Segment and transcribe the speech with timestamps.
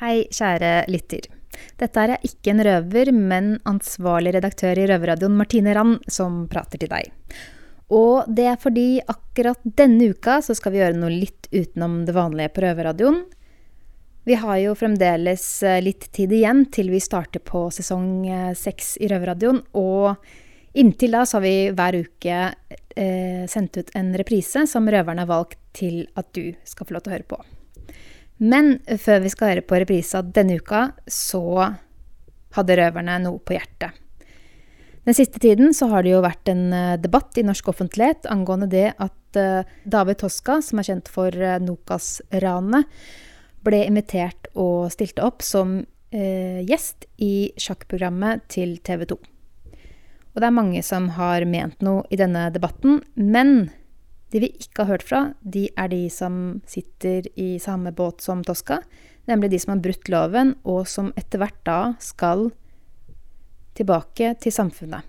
[0.00, 1.26] Hei, kjære lytter.
[1.76, 6.88] Dette er ikke en røver, men ansvarlig redaktør i Røverradioen, Martine Rand, som prater til
[6.88, 7.10] deg.
[7.92, 12.16] Og det er fordi akkurat denne uka så skal vi gjøre noe litt utenom det
[12.16, 13.20] vanlige på Røverradioen.
[14.24, 18.94] Vi har jo fremdeles eh, litt tid igjen til vi starter på sesong eh, seks
[19.04, 19.60] i Røverradioen.
[19.76, 20.16] Og
[20.80, 25.34] inntil da så har vi hver uke eh, sendt ut en reprise som røverne har
[25.36, 27.44] valgt til at du skal få lov til å høre på.
[28.40, 31.42] Men før vi skal høre på reprisa denne uka, så
[32.56, 33.98] hadde røverne noe på hjertet.
[35.04, 38.68] Den siste tiden så har det jo vært en eh, debatt i norsk offentlighet angående
[38.70, 42.88] det at uh, David Toska, som er kjent for uh, Nokas-ranet,
[43.64, 45.80] ble invitert og stilte opp som
[46.12, 49.18] eh, gjest i sjakkprogrammet til TV 2.
[50.30, 53.70] Og det er mange som har ment noe i denne debatten, men
[54.30, 58.44] de vi ikke har hørt fra, de er de som sitter i samme båt som
[58.46, 58.80] Tosca,
[59.30, 62.48] nemlig de som har brutt loven, og som etter hvert da skal
[63.78, 65.06] tilbake til samfunnet.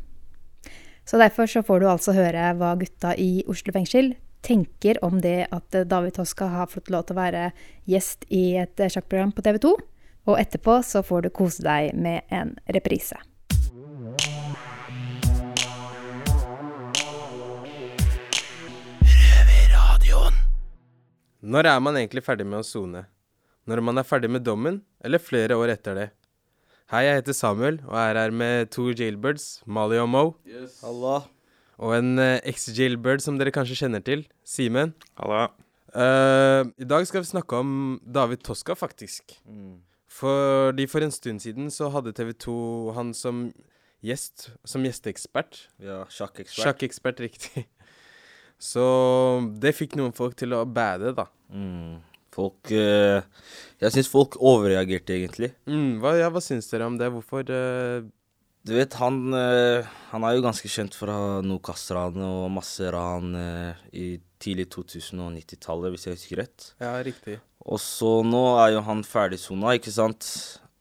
[1.05, 4.13] Så derfor så får du altså høre hva gutta i Oslo fengsel
[4.45, 7.43] tenker om det at David Toska har fått lov til å være
[7.89, 9.75] gjest i et sjakkprogram på TV 2.
[10.29, 13.17] Og etterpå så får du kose deg med en reprise.
[21.41, 23.07] Når er man egentlig ferdig med å sone?
[23.65, 26.03] Når man er ferdig med dommen, eller flere år etter det?
[26.93, 30.21] Hei, jeg heter Samuel og er her med to jailbirds, Mali og Mo.
[30.45, 30.77] Yes.
[30.85, 31.23] Halla.
[31.81, 34.93] Og en uh, eks-jailbird som dere kanskje kjenner til, Simen.
[35.17, 35.47] Halla.
[35.95, 39.33] Uh, I dag skal vi snakke om David Toska, faktisk.
[39.49, 39.79] Mm.
[40.13, 42.59] Fordi for en stund siden så hadde TV 2
[42.99, 43.47] han som
[44.05, 45.63] gjest, som gjesteekspert.
[45.81, 46.67] Ja, sjakkekspert.
[46.67, 47.65] Sjakkekspert, riktig.
[48.61, 48.85] Så
[49.61, 51.25] det fikk noen folk til å bade, da.
[51.49, 51.99] Mm.
[52.31, 53.19] Folk eh,
[53.81, 55.51] Jeg syns folk overreagerte, egentlig.
[55.67, 57.09] Mm, hva, ja, hva syns dere om det?
[57.11, 58.05] Hvorfor eh,
[58.63, 63.35] Du vet, han, eh, han er jo ganske kjent for å Nokas-ranet og masse ran
[63.35, 64.07] eh, i
[64.41, 66.71] tidlig 2090-tallet, hvis jeg husker rett.
[66.81, 67.41] Ja, riktig.
[67.61, 70.29] Og så nå er jo han ferdigsona, ikke sant?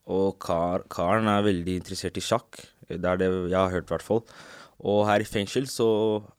[0.09, 2.63] Og kar, karen er veldig interessert i sjakk.
[2.87, 4.23] Det er det jeg har hørt, i hvert fall.
[4.81, 5.87] Og her i fengsel så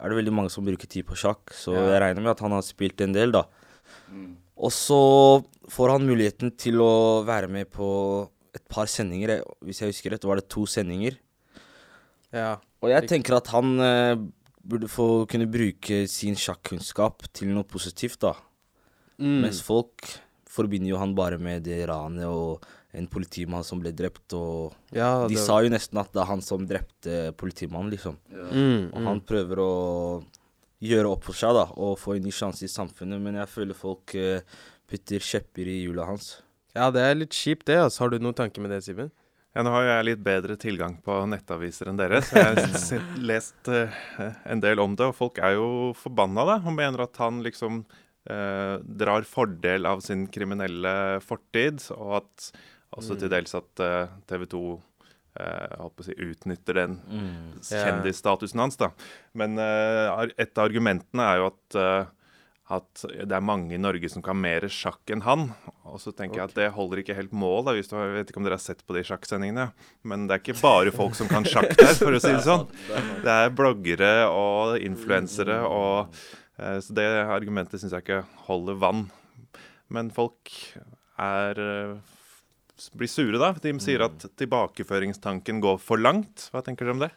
[0.00, 1.84] er det veldig mange som bruker tid på sjakk, så Ja.
[1.92, 3.44] jeg regner med at han har spilt en del, da.
[4.10, 4.36] Mm.
[4.58, 9.42] Og så får han muligheten til å være med på et par sendinger.
[9.64, 11.16] Hvis jeg husker rett, var det to sendinger.
[12.32, 12.56] Ja.
[12.82, 14.16] Og jeg tenker at han eh,
[14.66, 18.34] burde få kunne bruke sin sjakkunnskap til noe positivt, da.
[19.18, 19.40] Mm.
[19.46, 20.02] Mens folk
[20.52, 25.24] forbinder jo han bare med det ranet og en politimann som ble drept, og ja
[25.24, 25.44] de var...
[25.46, 28.18] sa jo nesten at det er han som drepte politimannen, liksom.
[28.28, 29.08] mm, Og mm.
[29.08, 29.72] han prøver å
[30.82, 33.78] gjøre opp for seg da, og få en ny sjanse i samfunnet, men jeg føler
[33.78, 34.60] folk uh,
[34.90, 36.34] putter kjepper i hjula hans.
[36.76, 37.78] Ja, det er litt kjipt, det.
[37.84, 38.04] Altså.
[38.04, 39.12] Har du noen tanker med det, Simen?
[39.52, 43.08] Ja, nå har jo jeg litt bedre tilgang på nettaviser enn dere, så jeg har
[43.30, 43.98] lest uh,
[44.48, 45.10] en del om det.
[45.12, 45.66] Og folk er jo
[45.98, 52.22] forbanna, da, og mener at han liksom uh, drar fordel av sin kriminelle fortid, og
[52.22, 52.52] at
[52.96, 54.62] også til dels at uh, TV 2
[55.40, 57.84] eh, holdt på å si, utnytter den Ja.
[57.86, 58.76] kjendisstatusen hans.
[58.80, 58.90] da.
[59.34, 62.10] Men uh, et av argumentene er jo at, uh,
[62.76, 65.46] at det er mange i Norge som kan mer sjakk enn han.
[65.88, 67.64] Og så tenker jeg at det holder ikke helt mål.
[67.66, 69.70] da, hvis du Jeg vet ikke om dere har sett på de sjakksendingene.
[70.04, 72.68] Men det er ikke bare folk som kan sjakk der, for å si det sånn.
[73.24, 76.12] Det er bloggere og influensere og
[76.60, 79.06] uh, Så det argumentet syns jeg ikke holder vann.
[79.92, 80.48] Men folk
[81.20, 81.96] er eh,
[82.98, 83.52] blir sure, da.
[83.62, 86.48] De sier at tilbakeføringstanken går for langt.
[86.52, 87.10] Hva tenker dere om det?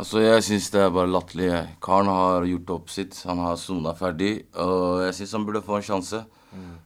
[0.00, 1.50] Altså, jeg syns det er bare latterlig.
[1.84, 3.18] Karen har gjort opp sitt.
[3.28, 4.46] Han har sona ferdig.
[4.56, 6.22] Og jeg syns han burde få en sjanse.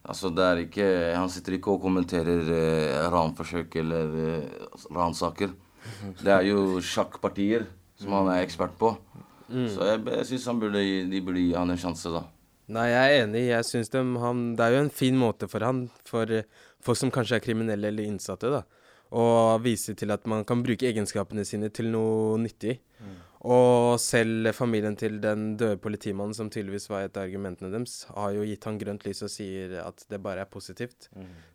[0.04, 5.54] Altså, det er ikke Han sitter ikke og kommenterer eh, ranforsøk eller eh, ransaker.
[6.20, 7.68] Det er jo sjakkpartier
[8.00, 8.92] som han er ekspert på.
[9.48, 12.24] Så jeg, jeg syns de burde gi han en sjanse, da.
[12.74, 13.42] Nei, jeg er enig.
[13.50, 16.48] Jeg synes de, han, Det er jo en fin måte for han, for eh,
[16.84, 18.64] folk som kanskje er kriminelle eller innsatte, da,
[19.14, 22.80] og vise til at man kan bruke egenskapene sine til noe nyttig.
[23.44, 28.32] Og selv familien til den døde politimannen, som tydeligvis var et av argumentene deres, har
[28.32, 31.10] jo gitt han grønt lys og sier at det bare er positivt.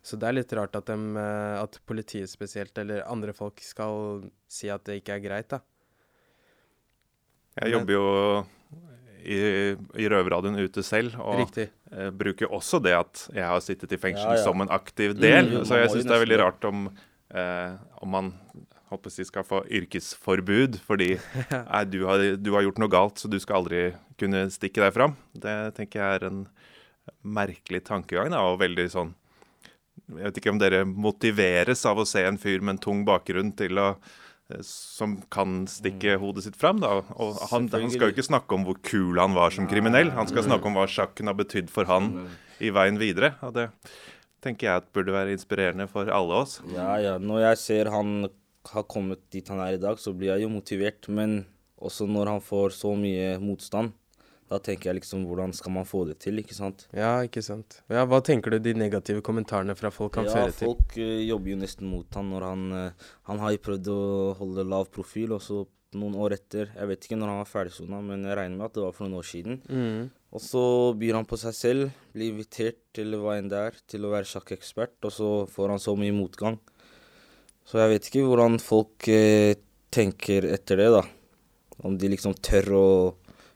[0.06, 4.22] Så det er litt rart at, dem, eh, at politiet spesielt, eller andre folk, skal
[4.46, 5.58] si at det ikke er greit, da.
[7.58, 8.06] Jeg jobber jo
[9.24, 9.38] i,
[10.00, 11.68] i Røverradioen ute selv, og Riktig.
[11.92, 14.44] eh, bruker også det at jeg har sittet i fengsel Ja, ja.
[14.44, 15.50] som en aktiv del.
[15.60, 16.86] Mm, så jeg syns det er veldig rart om,
[17.34, 18.32] eh, om man
[18.90, 21.12] håper jeg, skal få yrkesforbud fordi
[21.52, 23.84] nei, du, har, du har gjort noe galt, så du skal aldri
[24.18, 25.14] kunne stikke deg fram.
[25.32, 26.40] Det tenker jeg er en
[27.24, 29.14] merkelig tankegang, da, og veldig sånn
[30.10, 33.52] Jeg vet ikke om dere motiveres av å se en fyr med en tung bakgrunn
[33.58, 33.88] til å
[34.66, 36.80] som kan stikke hodet sitt fram.
[36.82, 37.00] Da.
[37.16, 40.12] Og han, han skal jo ikke snakke om hvor kul han var som kriminell.
[40.16, 42.12] Han skal snakke om hva sjakken har betydd for han
[42.60, 43.34] i veien videre.
[43.46, 43.70] Og det
[44.44, 46.58] tenker jeg at burde være inspirerende for alle oss.
[46.74, 47.16] Ja, ja.
[47.20, 48.28] Når jeg ser han
[48.70, 51.08] har kommet dit han er i dag, så blir jeg jo motivert.
[51.08, 51.42] Men
[51.80, 53.94] også når han får så mye motstand,
[54.50, 56.88] da tenker jeg liksom hvordan skal man få det til, ikke sant?
[56.96, 57.78] Ja, ikke sant.
[57.92, 60.66] Ja, Hva tenker du de negative kommentarene fra folk kan ja, føre til?
[60.66, 63.90] Ja, folk uh, jobber jo nesten mot han når han uh, Han har jo prøvd
[63.94, 64.00] å
[64.40, 65.62] holde lav profil, og så
[65.94, 68.74] noen år etter Jeg vet ikke når han var ferdigsona, men jeg regner med at
[68.74, 69.62] det var for noen år siden.
[69.70, 70.10] Mm.
[70.34, 70.64] Og så
[70.98, 74.30] byr han på seg selv, blir invitert til hva enn det er, til å være
[74.30, 76.58] sjakkekspert, og så får han så mye motgang.
[77.66, 79.54] Så jeg vet ikke hvordan folk uh,
[79.94, 81.06] tenker etter det, da.
[81.86, 82.86] Om de liksom tør å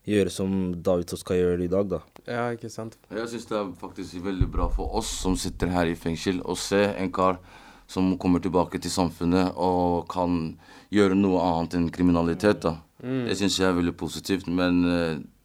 [0.06, 0.54] gjøre som
[0.84, 2.00] David Toska gjør i dag, da.
[2.26, 2.96] Ja, ikke sant.
[3.10, 6.56] Jeg syns det er faktisk veldig bra for oss som sitter her i fengsel, å
[6.56, 7.38] se en kar
[7.86, 10.56] som kommer tilbake til samfunnet og kan
[10.94, 12.62] gjøre noe annet enn kriminalitet.
[12.64, 12.78] da.
[13.00, 14.80] Det syns jeg er veldig positivt, men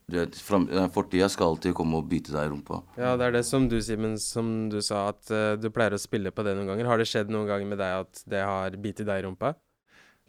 [0.09, 2.81] du vet, fram- eh, fortida skal alltid komme og bite deg i rumpa.
[2.97, 6.01] Ja, det er det som du, Simen, som du sa, at uh, du pleier å
[6.01, 6.87] spille på det noen ganger.
[6.89, 9.53] Har det skjedd noen ganger med deg at det har bitt deg i rumpa?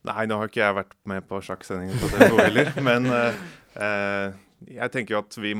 [0.08, 2.70] Nei, nå har ikke jeg vært med på sjakksendingen på TV2 heller.
[2.88, 3.40] Men eh,
[3.84, 4.38] eh,
[4.80, 5.52] jeg tenker jo at vi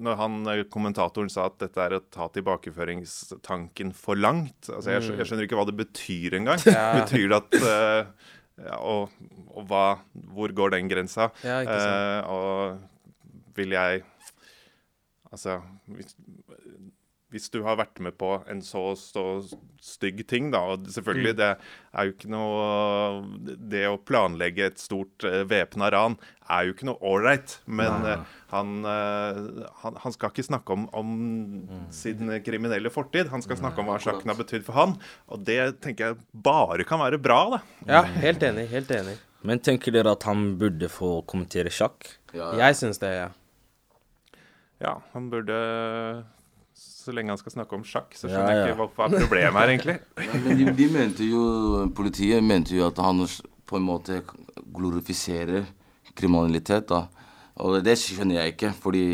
[0.00, 5.06] Når han eh, kommentatoren sa at dette er å ta tilbakeføringstanken for langt altså jeg,
[5.20, 6.62] jeg skjønner ikke hva det betyr engang.
[6.66, 6.86] Ja.
[7.00, 8.30] Betyr det at eh,
[8.76, 9.14] og,
[9.54, 9.84] og hva
[10.34, 11.30] Hvor går den grensa?
[11.46, 11.62] Ja.
[11.64, 14.02] Eh, og vil jeg
[15.30, 15.60] Altså
[17.30, 19.24] hvis, du har vært med på en så, så
[19.82, 25.26] stygg ting, da Og selvfølgelig, det er jo ikke noe Det å planlegge et stort
[25.26, 26.18] uh, væpna ran
[26.50, 27.52] er jo ikke noe ålreit.
[27.70, 31.12] Men uh, han, uh, han, han skal ikke snakke om, om
[31.94, 33.30] sin kriminelle fortid.
[33.30, 34.96] Han skal snakke om hva sjakken har betydd for han.
[35.30, 37.60] Og det tenker jeg bare kan være bra, da.
[37.86, 38.66] Ja, helt enig.
[38.74, 39.14] Helt enig.
[39.46, 42.16] Men tenker dere at han burde få kommentere sjakk?
[42.34, 43.30] Ja, Jeg syns det, ja.
[44.80, 45.56] Ja, han burde
[47.00, 48.64] Så lenge han skal snakke om sjakk, så Ja, skjønner jeg ja.
[48.68, 49.98] ikke hva, problemet er problemet her, egentlig.
[50.34, 51.44] Men men de, de mente jo,
[51.96, 53.22] politiet mente jo at han
[53.70, 54.18] på en måte
[54.76, 55.64] glorifiserer
[56.18, 56.90] kriminalitet.
[56.90, 57.06] da.
[57.64, 59.06] Og det skjønner jeg ikke, fordi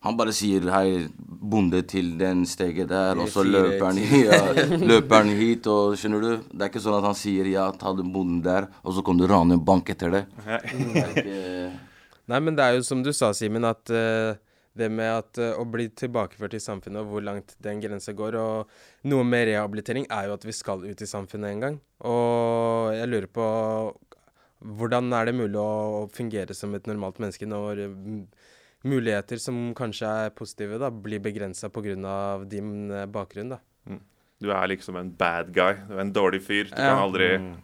[0.00, 4.40] han bare sier hei, bonde til den steget der, og så løper han, ja,
[4.90, 6.30] løper han hit, og skjønner du?
[6.48, 9.20] Det er ikke sånn at han sier ja, ta den bonden der, og så kan
[9.20, 10.24] du rane en bank etter det.
[10.46, 11.40] Det ikke...
[12.30, 14.38] Nei, men det er jo som du sa, Simen, at eh,
[14.78, 18.36] det med at eh, å bli tilbakeført i samfunnet, og hvor langt den grensa går,
[18.38, 21.80] og noe med rehabilitering, er jo at vi skal ut i samfunnet en gang.
[22.06, 23.48] Og jeg lurer på
[24.60, 28.20] hvordan er det mulig å fungere som et normalt menneske når mm,
[28.90, 32.44] muligheter som kanskje er positive, da, blir begrensa pga.
[32.48, 33.60] din eh, bakgrunn, da.
[34.40, 35.74] Du er liksom en bad guy.
[35.88, 36.64] Du er en dårlig fyr.
[36.70, 36.94] Du Ja.
[36.94, 37.56] kan aldri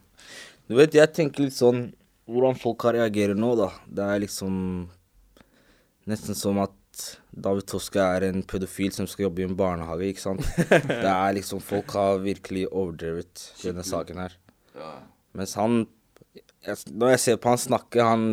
[0.68, 1.94] Du vet, jeg tenker litt sånn
[2.28, 3.70] Hvordan folk har reagere nå, da.
[3.86, 4.88] Det er liksom
[6.10, 6.72] nesten som at
[7.36, 10.44] David Toska er en pedofil som skal jobbe i en barnehage, ikke sant.
[11.04, 14.36] Det er liksom Folk har virkelig overdrevet denne saken her.
[14.76, 14.92] Ja.
[15.36, 15.84] Mens han
[16.36, 18.24] jeg, Når jeg ser på han snakke, han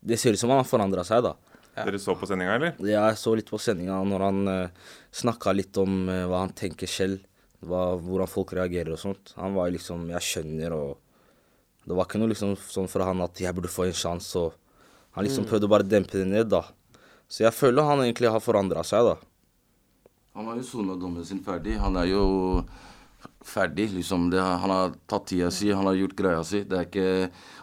[0.00, 1.36] Det ser ut som han har forandra seg, da.
[1.78, 2.78] Dere så på sendinga, eller?
[2.82, 6.54] Ja, Jeg så litt på sendinga når han uh, snakka litt om uh, hva han
[6.58, 7.22] tenker selv.
[7.58, 9.34] Hva, hvordan folk reagerer og sånt.
[9.38, 10.98] Han var liksom Jeg skjønner og
[11.86, 14.58] Det var ikke noe liksom sånn for han at jeg burde få en sjanse og
[15.16, 16.60] Han liksom prøvde å bare dempe det ned, da.
[17.28, 19.16] Så jeg føler han egentlig har forandra seg, da.
[20.38, 21.76] Han har jo sona dommen sin ferdig.
[21.82, 22.24] Han er jo
[23.44, 24.28] ferdig, liksom.
[24.32, 26.62] Det, han har tatt tida si, han har gjort greia si.
[26.68, 27.08] Det er ikke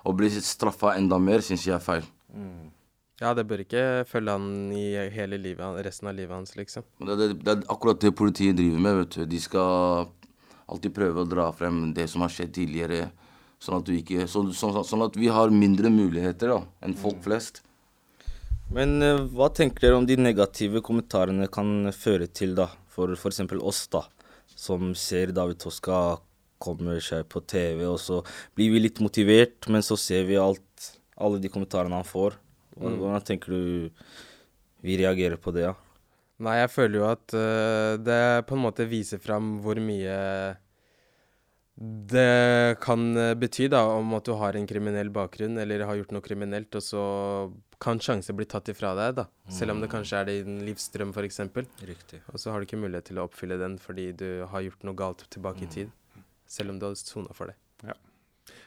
[0.06, 2.06] Å bli straffa enda mer syns jeg er feil.
[3.22, 6.84] Ja, det bør ikke følge han i hele livet, resten av livet hans, liksom.
[7.00, 8.98] Det, det, det er akkurat det politiet driver med.
[9.00, 9.26] vet du.
[9.32, 10.10] De skal
[10.66, 13.08] alltid prøve å dra frem det som har skjedd tidligere.
[13.64, 17.24] Sånn at, du ikke, så, så, sånn at vi har mindre muligheter da, enn folk
[17.24, 17.64] flest.
[18.74, 22.70] Men eh, hva tenker dere om de negative kommentarene kan føre til, da?
[22.96, 23.44] For f.eks.
[23.62, 24.06] oss, da.
[24.56, 26.18] Som ser David Toska
[26.64, 28.22] kommer seg på TV, og så
[28.56, 32.38] blir vi litt motivert, men så ser vi alt, alle de kommentarene han får.
[32.80, 33.90] Hva- Hvordan tenker du
[34.86, 35.74] vi reagerer på det, ja?
[36.46, 40.16] Nei, jeg føler jo at uh, det på en måte viser fram hvor mye
[41.76, 46.14] det kan øh, bety, da, om at du har en kriminell bakgrunn eller har gjort
[46.16, 47.02] noe kriminelt, og så
[47.84, 49.26] kan sjanser bli tatt ifra deg, da.
[49.52, 51.42] Selv om det kanskje er din livsdrøm, f.eks.
[51.84, 52.22] Riktig.
[52.32, 55.00] Og så har du ikke mulighet til å oppfylle den fordi du har gjort noe
[55.04, 55.92] galt tilbake i tid.
[56.48, 57.60] Selv om du har sona for det.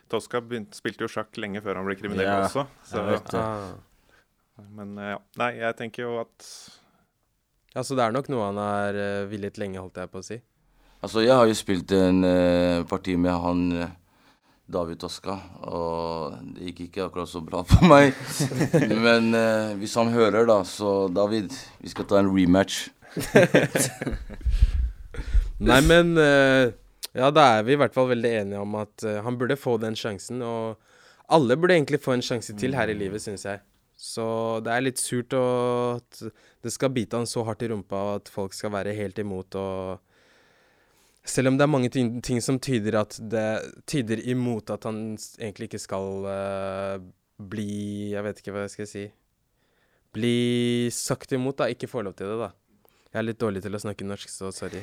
[0.08, 2.64] Tosca begynt, spilte jo sjakk lenge før han ble kriminell Ja, også.
[2.84, 3.42] Så, jeg vet det.
[3.44, 4.68] Ah.
[4.78, 5.18] men eh, ja.
[5.40, 6.46] Nei, jeg tenker jo at
[7.74, 10.24] Ja, så det er nok noe han har øh, villet lenge, holdt jeg på å
[10.24, 10.40] si.
[10.98, 13.90] Altså, jeg har jo spilt en eh, parti med han eh,
[14.68, 15.36] David Toska,
[15.70, 18.18] og det gikk ikke akkurat så bra for meg.
[18.98, 22.88] Men eh, hvis han hører, da, så David, vi skal ta en rematch.
[25.68, 26.74] Nei, men eh,
[27.16, 29.78] Ja, da er vi i hvert fall veldig enige om at eh, han burde få
[29.80, 30.42] den sjansen.
[30.44, 30.76] Og
[31.32, 33.62] alle burde egentlig få en sjanse til her i livet, syns jeg.
[33.98, 34.26] Så
[34.62, 36.20] det er litt surt at
[36.62, 39.56] det skal bite han så hardt i rumpa, og at folk skal være helt imot
[39.58, 40.04] og
[41.28, 43.46] Selv om det er mange ting, som tyder, at det,
[43.88, 46.94] tyder imot at han egentlig ikke skal uh,
[47.38, 49.04] bli Jeg vet ikke hva jeg skal si.
[50.16, 51.68] Bli sagt imot, da.
[51.68, 52.50] Ikke få lov til det, da.
[53.08, 54.82] Jeg er litt dårlig til å snakke norsk, så sorry.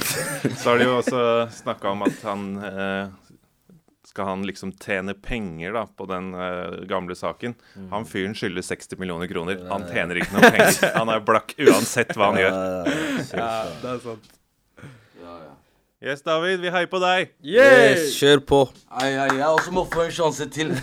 [0.60, 3.10] Så har de jo også snakka om at han eh,
[4.08, 7.58] Skal han liksom tjene penger da på den eh, gamle saken?
[7.92, 9.60] Han fyren skylder 60 millioner kroner.
[9.72, 10.80] Han tjener ikke noe penger.
[10.96, 12.58] Han er blakk uansett hva han gjør.
[13.36, 13.52] Ja,
[13.84, 14.34] det er sant.
[15.98, 17.32] Yes, David, vi heier på deg.
[17.42, 18.58] Yes, kjør på.
[18.86, 20.70] Ai, ai, jeg også må få en sjanse til.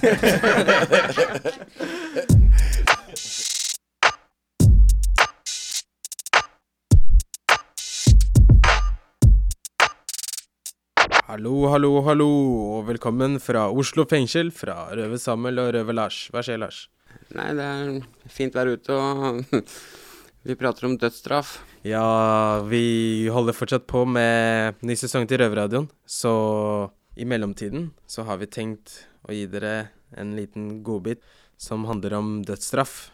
[11.25, 12.27] Hallo, hallo, hallo,
[12.75, 16.25] og velkommen fra Oslo fengsel, fra Røve Samuel og Røve Lars.
[16.35, 16.89] Hva skjer, Lars?
[17.31, 19.39] Nei, det er fint vær ute, og
[20.45, 21.57] vi prater om dødsstraff.
[21.81, 26.33] Ja, vi holder fortsatt på med ny sesong til Røverradioen, så
[27.17, 28.93] i mellomtiden så har vi tenkt
[29.25, 31.23] å gi dere en liten godbit
[31.57, 33.07] som handler om dødsstraff.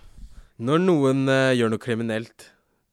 [0.62, 2.50] Når noen uh, gjør noe kriminelt,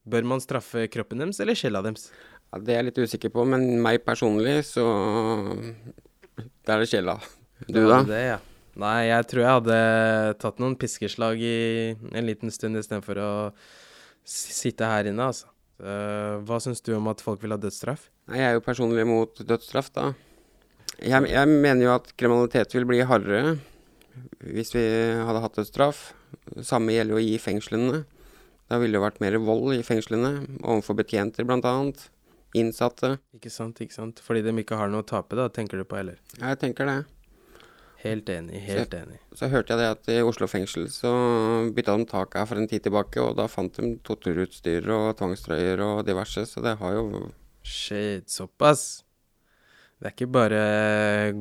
[0.08, 2.06] bør man straffe kroppen deres eller sjela deres?
[2.52, 4.86] Ja, det er jeg litt usikker på, men meg personlig, så
[6.38, 7.18] Det er det sjela.
[7.66, 8.04] Du, da?
[8.06, 8.38] Det, ja.
[8.78, 9.82] Nei, jeg tror jeg hadde
[10.38, 11.58] tatt noen piskeslag i
[11.98, 13.30] en liten stund istedenfor å
[14.28, 15.48] sitte her inne, altså.
[15.78, 18.08] Eh, hva syns du om at folk vil ha dødsstraff?
[18.28, 20.10] Nei, jeg er jo personlig mot dødsstraff, da.
[20.98, 23.58] Jeg, jeg mener jo at kriminalitet vil bli hardere
[24.42, 24.84] hvis vi
[25.22, 26.08] hadde hatt dødsstraff.
[26.66, 28.02] Samme gjelder jo i fengslene.
[28.68, 31.74] Da ville det vært mer vold i fengslene, overfor betjenter bl.a.
[32.58, 33.14] Innsatte.
[33.36, 34.20] Ikke sant, ikke sant?
[34.24, 36.18] Fordi de ikke har noe å tape, da, tenker du på, eller?
[36.40, 36.98] Jeg tenker det.
[37.98, 39.16] Helt enig, helt enig.
[39.34, 41.10] Så hørte jeg det at i Oslo fengsel så
[41.74, 45.82] bytta de tak her for en tid tilbake, og da fant de torturutstyr og tvangstrøyer
[45.82, 47.26] og diverse, så det har jo
[47.68, 49.02] Shit, såpass?
[49.98, 50.60] Det er ikke bare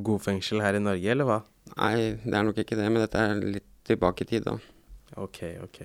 [0.03, 1.37] god fengsel her i Norge, eller hva?
[1.75, 4.57] Nei, det er nok ikke det, men dette er litt tilbake i tid, da.
[5.21, 5.83] Ok, ok.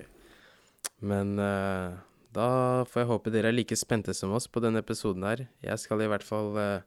[1.05, 1.93] Men uh,
[2.33, 2.47] da
[2.89, 5.45] får jeg håpe dere er like spente som oss på denne episoden her.
[5.61, 6.85] Jeg skal i hvert fall eh,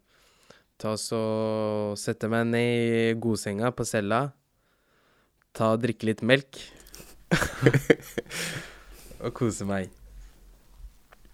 [0.81, 4.31] ta og sette meg ned i godsenga på cella.
[5.57, 6.61] Ta og drikke litt melk.
[9.25, 9.89] og kose meg.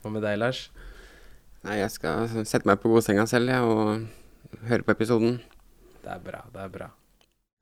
[0.02, 0.68] Hva med deg, Lars?
[1.62, 5.40] Nei, jeg skal sette meg på godsenga selv, jeg, og høre på episoden.
[6.02, 6.88] Det er bra, det er bra.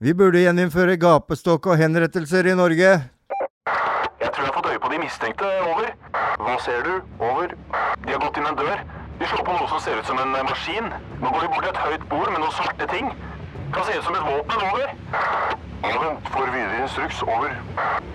[0.01, 2.95] Vi burde gjeninnføre gapestokk og henrettelser i Norge.
[4.21, 5.51] Jeg tror jeg har fått øye på de mistenkte.
[5.65, 5.93] Over.
[6.41, 6.95] Hva ser du?
[7.21, 7.53] Over.
[8.07, 9.00] De har gått inn en dør.
[9.21, 10.87] De slår på noe som ser ut som en eh, maskin.
[11.21, 13.11] Nå går de bort til et høyt bord med noen svarte ting.
[13.75, 14.62] Kan se ut som et våpen.
[14.65, 14.95] Over.
[15.85, 16.31] Vent.
[16.33, 17.19] Får videre instruks.
[17.27, 17.50] Over.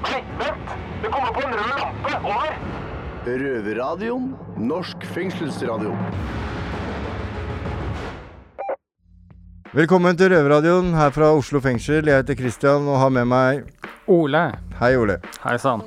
[0.08, 0.72] Nei, vent!
[1.04, 2.16] Det kommer på en rød lampe.
[2.26, 2.56] Over.
[3.28, 4.32] Røverradioen.
[4.58, 5.94] Norsk fengselsradio.
[9.76, 12.10] Velkommen til Røverradioen her fra Oslo fengsel.
[12.10, 13.70] Jeg heter Christian og har med meg
[14.10, 14.48] Ole.
[14.82, 15.20] Hei, Ole.
[15.46, 15.86] Hei sann.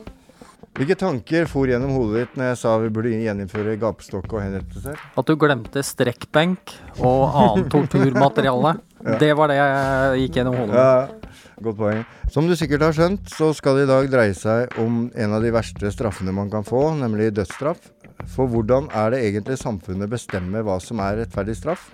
[0.79, 5.01] Hvilke tanker for gjennom hodet ditt når jeg sa vi burde gjeninnføre gapestokk og henrettelser?
[5.19, 8.77] At du glemte strekkbenk og annet torturmateriale.
[9.23, 10.79] Det var det jeg gikk gjennom hodet.
[10.79, 11.35] Ja,
[11.67, 12.05] godt poeng.
[12.31, 15.43] Som du sikkert har skjønt, så skal det i dag dreie seg om en av
[15.43, 17.91] de verste straffene man kan få, nemlig dødsstraff.
[18.31, 21.91] For hvordan er det egentlig samfunnet bestemmer hva som er rettferdig straff?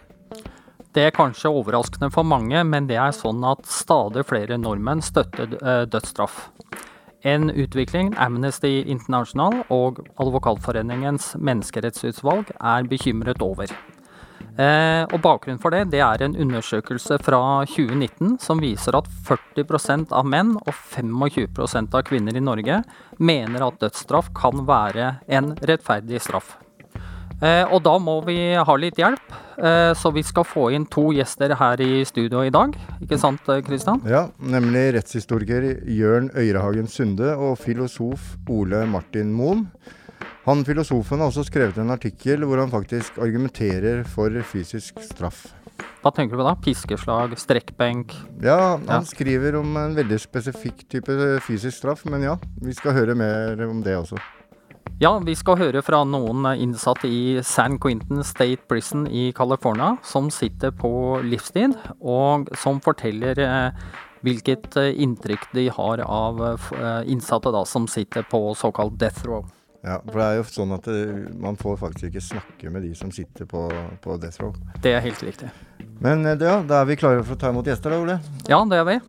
[0.93, 5.57] Det er kanskje overraskende for mange, men det er sånn at stadig flere nordmenn støtter
[5.57, 6.50] eh, dødsstraff.
[7.25, 13.73] En utvikling Amnesty International og Advokatforeningens menneskerettsutvalg er bekymret over.
[14.54, 20.12] Eh, og Bakgrunnen for det det er en undersøkelse fra 2019 som viser at 40%
[20.14, 22.83] av menn og 25% av kvinner i Norge
[23.19, 26.54] mener at dødsstraff kan være en rettferdig straff.
[27.43, 31.09] Eh, og da må vi ha litt hjelp, eh, så vi skal få inn to
[31.12, 32.76] gjester her i studio i dag.
[33.03, 34.00] Ikke sant, Kristian?
[34.09, 39.67] Ja, nemlig rettshistoriker Jørn Øyrehagen Sunde og filosof Ole Martin Moen.
[40.47, 45.47] Han filosofen har også skrevet en artikkel hvor han faktisk argumenterer for fysisk straff.
[46.05, 46.55] Hva tenker du på da?
[46.61, 48.12] Piskeslag, strekkbenk?
[48.45, 49.00] Ja, han Ja.
[49.00, 53.83] skriver om en veldig spesifikk type fysisk straff, men ja, vi skal høre mer om
[53.83, 54.21] det også.
[55.02, 60.28] Ja, vi skal høre fra noen innsatte i San Quentin State Prison i California som
[60.30, 63.82] sitter på livstid, og som forteller eh,
[64.22, 69.42] hvilket eh, inntrykk de har av eh, innsatte da, som sitter på såkalt death row.
[69.82, 70.86] Ja, for det er jo sånn at
[71.42, 73.66] man får faktisk ikke snakke med de som sitter på,
[74.00, 74.54] på death row.
[74.78, 75.50] Det er helt riktig.
[75.98, 78.20] Men ja, da er vi klare for å ta imot gjester da, Ole?
[78.46, 79.00] Ja, det er vi.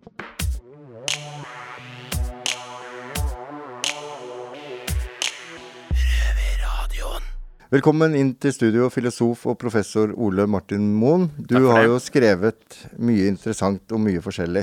[7.73, 11.31] Velkommen inn til studio, filosof og professor Ole Martin Moen.
[11.49, 14.61] Du har jo skrevet mye interessant og mye forskjellig.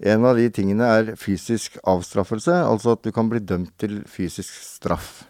[0.00, 4.48] En av de tingene er fysisk avstraffelse, altså at du kan bli dømt til fysisk
[4.48, 5.26] straff.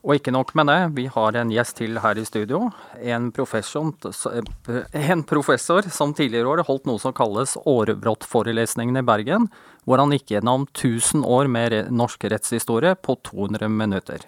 [0.00, 2.70] Og ikke nok med det, vi har en gjest til her i studio.
[2.96, 9.50] En, en professor som tidligere år holdt noe som kalles Årebrått-forelesningen i Bergen,
[9.84, 14.24] hvor han gikk gjennom 1000 år med norsk rettshistorie på 200 minutter.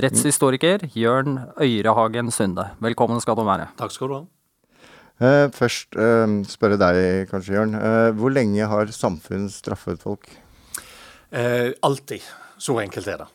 [0.00, 3.66] Rettshistoriker Jørn Øyrehagen Sunde, velkommen skal du være.
[3.76, 4.20] Takk skal du ha.
[5.20, 7.74] Uh, først uh, spørre deg kanskje, Jørn.
[7.76, 10.30] Uh, hvor lenge har samfunn straffet folk?
[11.28, 12.24] Uh, alltid.
[12.60, 13.28] Så enkelt er det.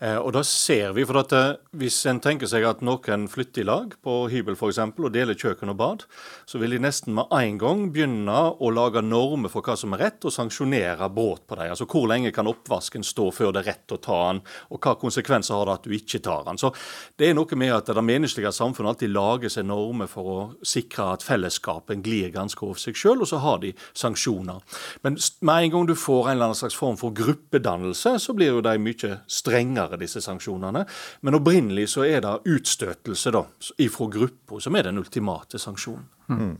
[0.00, 3.62] Eh, og da ser vi, for at eh, Hvis en tenker seg at noen flytter
[3.62, 6.04] i lag på hybel for eksempel, og deler kjøkken og bad,
[6.48, 10.02] så vil de nesten med en gang begynne å lage normer for hva som er
[10.06, 11.74] rett, og sanksjonere brudd på dem.
[11.74, 14.42] Altså Hvor lenge kan oppvasken stå før det er rett å ta den,
[14.72, 16.58] og hva konsekvenser har det at du ikke tar den.
[16.60, 16.72] Så
[17.20, 21.10] Det er noe med at det menneskelige samfunnet alltid lager seg normer for å sikre
[21.14, 24.64] at fellesskapen glir ganske over seg sjøl, og så har de sanksjoner.
[25.04, 28.54] Men med en gang du får en eller annen slags form for gruppedannelse, så blir
[28.54, 30.86] jo de mye strengere være disse sanksjonene.
[31.22, 33.44] Men opprinnelig så er det utstøtelse da,
[33.82, 36.08] ifra gruppa som er den ultimate sanksjonen.
[36.30, 36.58] Mm.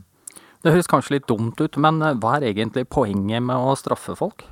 [0.61, 4.17] Det høres kanskje litt dumt ut, men eh, hva er egentlig poenget med å straffe
[4.19, 4.45] folk?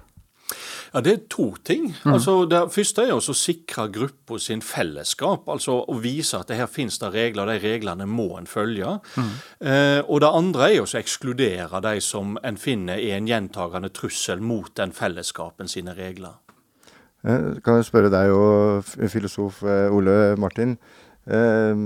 [0.93, 1.95] Ja, Det er to ting.
[2.05, 2.13] Mm.
[2.15, 5.49] Altså, Det første er å sikre gruppa sin fellesskap.
[5.49, 9.01] altså Å vise at det her finnes det regler, og de reglene må en følge.
[9.17, 9.33] Mm.
[9.61, 14.41] Eh, og Det andre er å ekskludere de som en finner er en gjentagende trussel
[14.41, 16.39] mot den fellesskapen sine regler.
[17.29, 20.77] Eh, kan jeg spørre deg og filosof eh, Ole Martin.
[21.29, 21.83] Eh,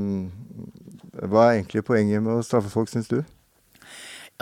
[1.26, 3.20] hva er egentlig poenget med å straffe folk, syns du?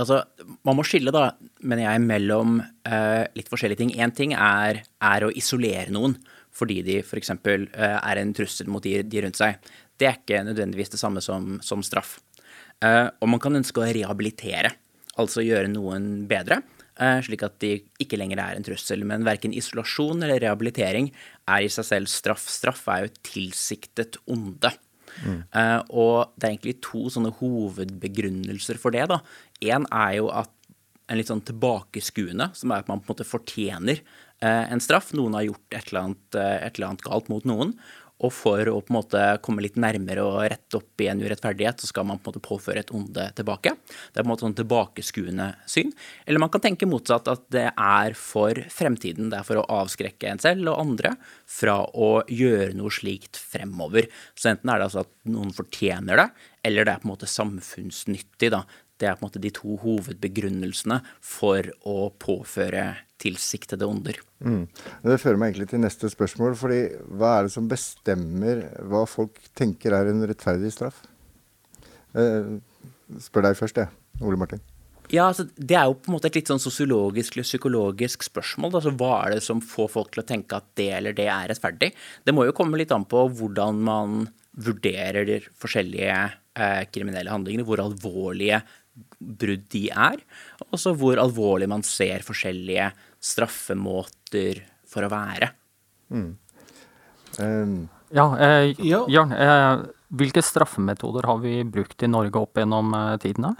[0.01, 0.23] Altså,
[0.65, 3.95] Man må skille, da, mener jeg, mellom eh, litt forskjellige ting.
[4.01, 6.19] Én ting er, er, å isolere noen
[6.51, 7.31] fordi de f.eks.
[7.47, 9.61] Eh, er en trussel mot de, de, rundt seg.
[10.01, 12.17] Det er ikke nødvendigvis det samme som, som straff.
[12.83, 14.73] Eh, og man kan ønske å rehabilitere,
[15.21, 16.61] altså gjøre noen bedre.
[17.01, 19.05] Eh, slik at de ikke lenger er en trussel.
[19.09, 21.11] Men verken isolasjon eller rehabilitering
[21.49, 22.47] er i seg selv straff.
[22.53, 24.73] Straff er jo et tilsiktet onde.
[25.27, 25.41] Mm.
[25.99, 29.09] Og det er egentlig to sånne hovedbegrunnelser for det.
[29.11, 29.19] da.
[29.65, 30.53] Én er jo at
[31.11, 33.99] en litt sånn tilbakeskuende, som er at man på en måte fortjener
[34.45, 35.11] uh, en straff.
[35.19, 37.75] Noen har gjort et eller, annet, et eller annet galt mot noen.
[38.27, 41.81] Og for å på en måte komme litt nærmere og rette opp i en urettferdighet,
[41.81, 43.73] så skal man på en måte påføre et onde tilbake.
[44.13, 45.95] Det er på en måte sånn tilbakeskuende syn.
[46.27, 49.33] Eller man kan tenke motsatt, at det er for fremtiden.
[49.33, 51.15] Det er for å avskrekke en selv og andre
[51.49, 54.11] fra å gjøre noe slikt fremover.
[54.37, 56.29] Så enten er det altså at noen fortjener det,
[56.67, 58.51] eller det er på en måte samfunnsnyttig.
[58.53, 58.65] da.
[59.01, 62.85] Det er på en måte de to hovedbegrunnelsene for å påføre
[63.21, 64.19] tilsiktede onder.
[64.45, 64.65] Mm.
[65.05, 66.57] Det fører meg egentlig til neste spørsmål.
[66.57, 66.81] fordi
[67.17, 71.03] Hva er det som bestemmer hva folk tenker er en rettferdig straff?
[72.17, 72.59] Eh,
[73.21, 73.93] spør deg først, jeg.
[74.21, 74.61] Ole Martin.
[75.11, 78.77] Ja, altså, Det er jo på en måte et litt sånn sosiologisk eller psykologisk spørsmål.
[78.79, 81.49] Altså, hva er det som får folk til å tenke at det eller det er
[81.51, 81.93] rettferdig?
[82.25, 84.29] Det må jo komme litt an på hvordan man
[84.61, 86.15] vurderer de forskjellige
[86.55, 87.67] eh, kriminelle handlingene.
[87.67, 88.63] Hvor alvorlige
[89.19, 90.21] brudd de er.
[90.71, 95.51] Og så hvor alvorlig man ser forskjellige straffemåter for å være.
[96.11, 96.31] Mm.
[97.39, 97.75] Um.
[98.11, 99.33] Ja, eh, Jørn.
[99.33, 99.85] Eh,
[100.19, 103.55] hvilke straffemetoder har vi brukt i Norge opp gjennom eh, tidene?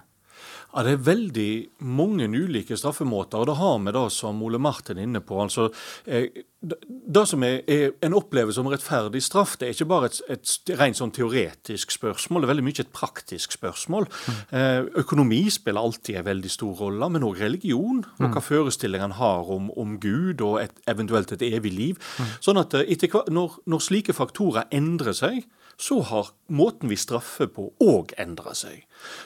[0.71, 1.53] Ja, Det er veldig
[1.83, 5.41] mange ulike straffemåter, og det har vi det som Ole Martin er inne på.
[5.43, 5.71] altså
[6.07, 6.29] eh,
[6.61, 10.79] Det som er, er, en opplever som rettferdig straff, det er ikke bare et, et
[10.79, 14.07] rent sånn teoretisk spørsmål, det er veldig mye et praktisk spørsmål.
[14.07, 14.41] Mm.
[14.59, 18.47] Eh, økonomi spiller alltid en veldig stor rolle, men òg religion, og hva mm.
[18.47, 22.13] forestillingene har om, om, Gud og et, eventuelt et evig liv.
[22.19, 22.37] Mm.
[22.47, 25.43] Sånn at eh, etter, når, når slike faktorer endrer seg,
[25.81, 28.83] så har måten vi straffer på òg endra seg.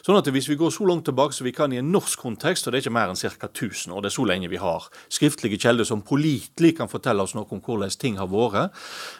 [0.07, 2.67] Sånn at Hvis vi går så langt tilbake som vi kan i en norsk kontekst,
[2.67, 3.49] og det er ikke mer enn ca.
[3.49, 7.35] 1000 år, det er så lenge vi har skriftlige kilder som pålitelig kan fortelle oss
[7.35, 8.71] noe om hvordan ting har vært,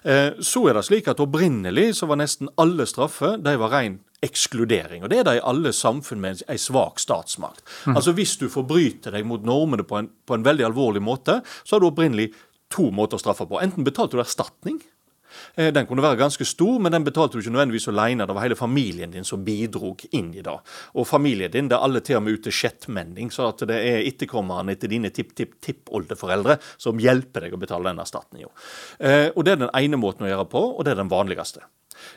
[0.05, 3.99] eh, så er det slik at opprinnelig så var nesten alle straffer de var ren
[4.23, 5.03] ekskludering.
[5.03, 7.63] Og Det er det i alle samfunn med en svak statsmakt.
[7.87, 7.97] Mm.
[7.97, 11.77] Altså Hvis du forbryter deg mot normene på en, på en veldig alvorlig måte, så
[11.77, 12.33] har du opprinnelig
[12.71, 13.61] to måter å straffe på.
[13.61, 14.81] Enten betalte du erstatning,
[15.55, 18.27] den kunne være ganske stor, men den betalte du ikke nødvendigvis alene.
[18.27, 20.55] Det var hele familien din som bidrog inn i det.
[20.99, 24.03] Og familien din det er alle til og med ute sjettmenning, så at det er
[24.09, 28.51] etterkommerne etter dine tipp-tipp-tippoldeforeldre som hjelper deg å betale den erstatninga.
[28.99, 31.65] Eh, og det er den ene måten å gjøre på, og det er den vanligste.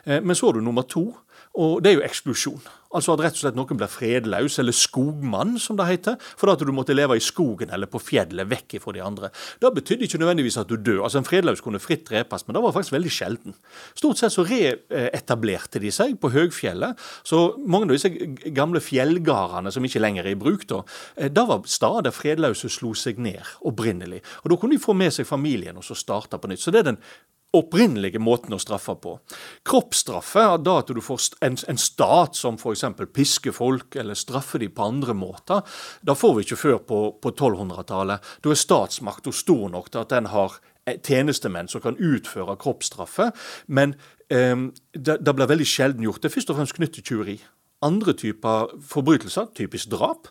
[0.04, 1.10] Eh, men så har du nummer to,
[1.58, 2.66] og det er jo eksklusjon.
[2.96, 6.62] Altså at rett og slett noen blir fredløs, eller skogmann, som det heter, fordi at
[6.64, 9.28] du måtte leve i skogen eller på fjellet, vekk fra de andre.
[9.60, 11.02] Det betydde ikke nødvendigvis at du dør.
[11.04, 13.56] Altså En fredløs kunne fritt drepes, men det var faktisk veldig sjelden.
[13.98, 16.96] Stort sett så reetablerte de seg på høgfjellet.
[17.28, 18.12] Så mange av disse
[18.56, 20.84] gamle fjellgardene som ikke lenger er i bruk, da,
[21.16, 24.22] eh, da var steder fredløse slo seg ned opprinnelig.
[24.44, 26.64] Og da kunne de få med seg familien og så starte på nytt.
[26.64, 27.02] Så det er den
[27.56, 29.14] opprinnelige måten å straffe på.
[29.68, 32.84] Kroppsstraffe da at du får en, en stat som f.eks.
[33.14, 35.62] pisker folk eller straffer dem på andre måter.
[36.04, 38.32] Det får vi ikke før på, på 1200-tallet.
[38.44, 43.30] Da er statsmakta stor nok til at den har eh, tjenestemenn som kan utføre kroppsstraffe.
[43.66, 43.96] Men
[44.28, 46.20] eh, det, det blir veldig sjelden gjort.
[46.22, 47.38] Det er først og fremst knyttet til tyveri.
[47.86, 50.28] Andre typer forbrytelser, typisk drap,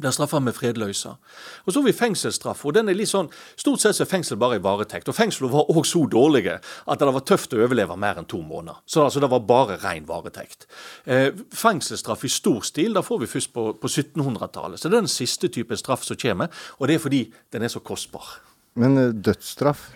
[0.00, 1.16] blir straffa med fredløysa.
[1.64, 2.64] Og så har vi fengselsstraff.
[2.64, 5.08] og den er litt sånn, Stort sett er fengsel bare i varetekt.
[5.08, 8.40] Og Fengselet var òg så dårlige at det var tøft å overleve mer enn to
[8.42, 8.80] måneder.
[8.86, 10.66] Så altså, det var bare ren varetekt.
[11.04, 14.80] Eh, fengselsstraff i stor stil da får vi først på, på 1700-tallet.
[14.80, 17.72] Så det er den siste type straff som kommer, og det er fordi den er
[17.72, 18.38] så kostbar.
[18.76, 19.88] Men dødsstraff?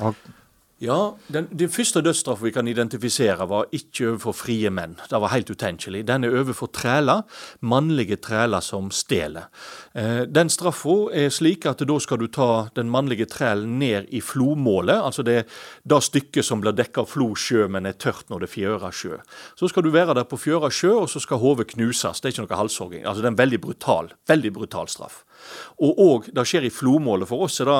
[0.00, 0.39] dødsstraff
[0.80, 0.96] ja,
[1.28, 4.94] den, den første dødsstraffen vi kan identifisere, var ikke overfor frie menn.
[5.10, 6.06] Det var helt utenkelig.
[6.08, 7.26] Den er overfor træler,
[7.60, 9.50] mannlige træler som stjeler.
[9.92, 14.22] Eh, den straffa er slik at da skal du ta den mannlige trælen ned i
[14.24, 15.42] flomålet, altså det,
[15.84, 19.20] det stykket som blir dekka av flosjø, men er tørt når det fjører sjø.
[19.60, 22.22] Så skal du være der på fjøra sjø, og så skal hodet knuses.
[22.22, 23.04] Det er ikke noe halshogging.
[23.04, 25.26] Altså det er en veldig brutal, veldig brutal straff.
[25.76, 27.28] Og òg det skjer i flomålet.
[27.28, 27.78] For oss er det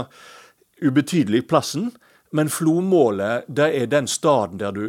[0.85, 1.91] ubetydelig plassen.
[2.37, 4.85] Men flomålet det er den staden der du,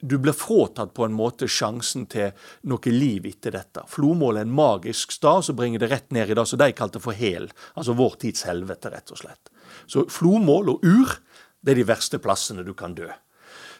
[0.00, 2.34] du blir fratatt på en måte sjansen til
[2.68, 3.86] noe liv etter dette.
[3.90, 7.02] Flomålet er en magisk stad som bringer det rett ned i det som de kalte
[7.02, 7.48] for hel.
[7.74, 9.52] Altså vår tids helvete, rett og slett.
[9.86, 11.18] Så flomål og ur
[11.64, 13.08] det er de verste plassene du kan dø.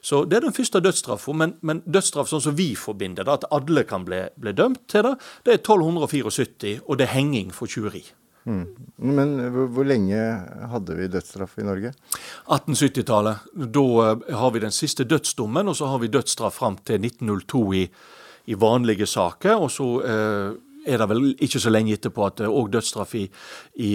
[0.04, 3.46] Så Det er den første dødsstraffa, men, men dødsstraff sånn som vi forbinder det, at
[3.56, 5.14] alle kan bli, bli dømt til det,
[5.44, 8.02] det er 1274, og det er henging for tjuveri.
[8.44, 8.64] Mm.
[8.96, 10.18] Men hvor, hvor, lenge
[10.70, 11.94] hadde vi dødsstraff i Norge?
[12.48, 13.48] 1870-tallet.
[13.72, 17.64] Da uh, har vi den siste dødsdommen, og så har vi dødsstraff fram til 1902
[17.80, 17.86] i,
[18.52, 19.56] i vanlige saker.
[19.64, 19.88] Og så
[20.84, 23.22] Eh, er det vel ikke så lenge etterpå at òg uh, dødsstraff i,
[23.80, 23.92] i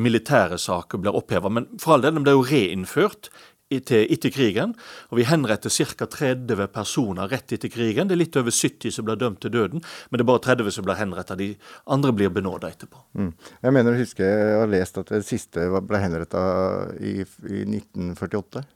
[0.00, 1.50] militære saker blir oppheva.
[1.52, 3.28] Men for all del, den ble jo reinnført
[3.70, 4.74] etter, krigen.
[5.10, 6.06] Og vi henretter ca.
[6.06, 8.08] 30 personer rett etter krigen.
[8.08, 10.74] Det er litt over 70 som blir dømt til døden, men det er bare 30
[10.74, 11.38] som blir henrettet.
[11.38, 11.52] De
[11.86, 13.04] andre blir benåda etterpå.
[13.18, 13.32] Mm.
[13.62, 16.42] Jeg mener å huske jeg har lest at det siste ble henretta
[16.98, 18.66] i, i 1948.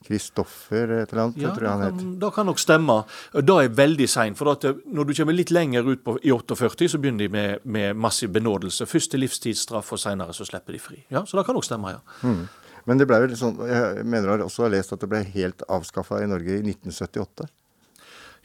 [0.00, 2.04] Kristoffer et eller annet, ja, tror jeg han het.
[2.22, 2.94] Det kan nok stemme.
[3.36, 4.38] Det er veldig seint.
[4.38, 7.66] For at når du kommer litt lenger ut på, i 48, så begynner de med,
[7.68, 8.88] med massiv benådelse.
[8.88, 11.02] Først til livstidsstraff, og seinere så slipper de fri.
[11.12, 12.00] Ja, Så det kan nok stemme, ja.
[12.24, 12.46] Mm.
[12.88, 15.64] Men det ble vel sånn, jeg mener jeg også har lest at det ble helt
[15.68, 17.48] avskaffa i Norge i 1978?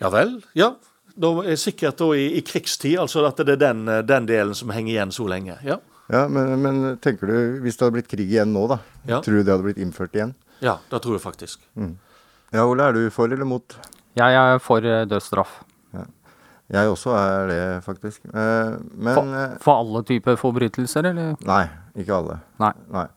[0.04, 0.38] Ja vel.
[0.58, 0.74] Ja.
[1.15, 4.74] Da er sikkert da i, i, krigstid, altså at det er den, den, delen som
[4.76, 5.56] henger igjen så lenge.
[5.63, 5.78] Ja,
[6.12, 9.21] ja men, men, tenker du, hvis det hadde blitt krig igjen nå, da, ja.
[9.24, 10.36] tror du det hadde blitt innført igjen?
[10.60, 11.63] Ja, det tror jeg faktisk.
[11.80, 11.95] Mm.
[12.52, 13.78] Ja, Ole, er du for eller mot?
[14.15, 15.62] Jeg er for eh, dødsstraff.
[15.95, 16.06] Ja.
[16.76, 18.24] Jeg også er det, faktisk.
[18.32, 21.36] Eh, men for, for, alle typer forbrytelser, eller?
[21.48, 21.63] Nei,
[22.00, 22.39] ikke alle.
[22.63, 22.71] Nei.
[22.91, 23.08] nei.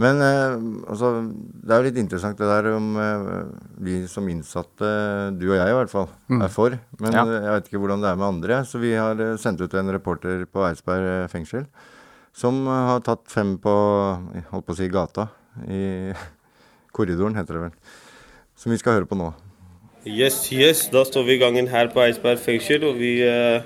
[0.00, 0.56] Men eh,
[0.88, 3.30] altså, det er jo litt interessant det der om eh,
[3.84, 4.90] vi som innsatte,
[5.36, 6.42] du og jeg i hvert fall, mm.
[6.46, 6.76] er for.
[7.02, 7.24] Men ja.
[7.34, 8.60] jeg vet ikke hvordan det er med andre.
[8.68, 11.68] Så vi har eh, sendt ut en reporter på Eidsberg eh, fengsel
[12.36, 13.74] som eh, har tatt fem på
[14.52, 15.28] holdt på å si gata.
[15.68, 16.12] I
[16.96, 17.76] korridoren, heter det vel.
[18.58, 19.32] Som vi skal høre på nå.
[20.08, 20.86] Yes, yes.
[20.92, 23.60] Da står vi i gangen her på Eidsberg fengsel, og vi eh,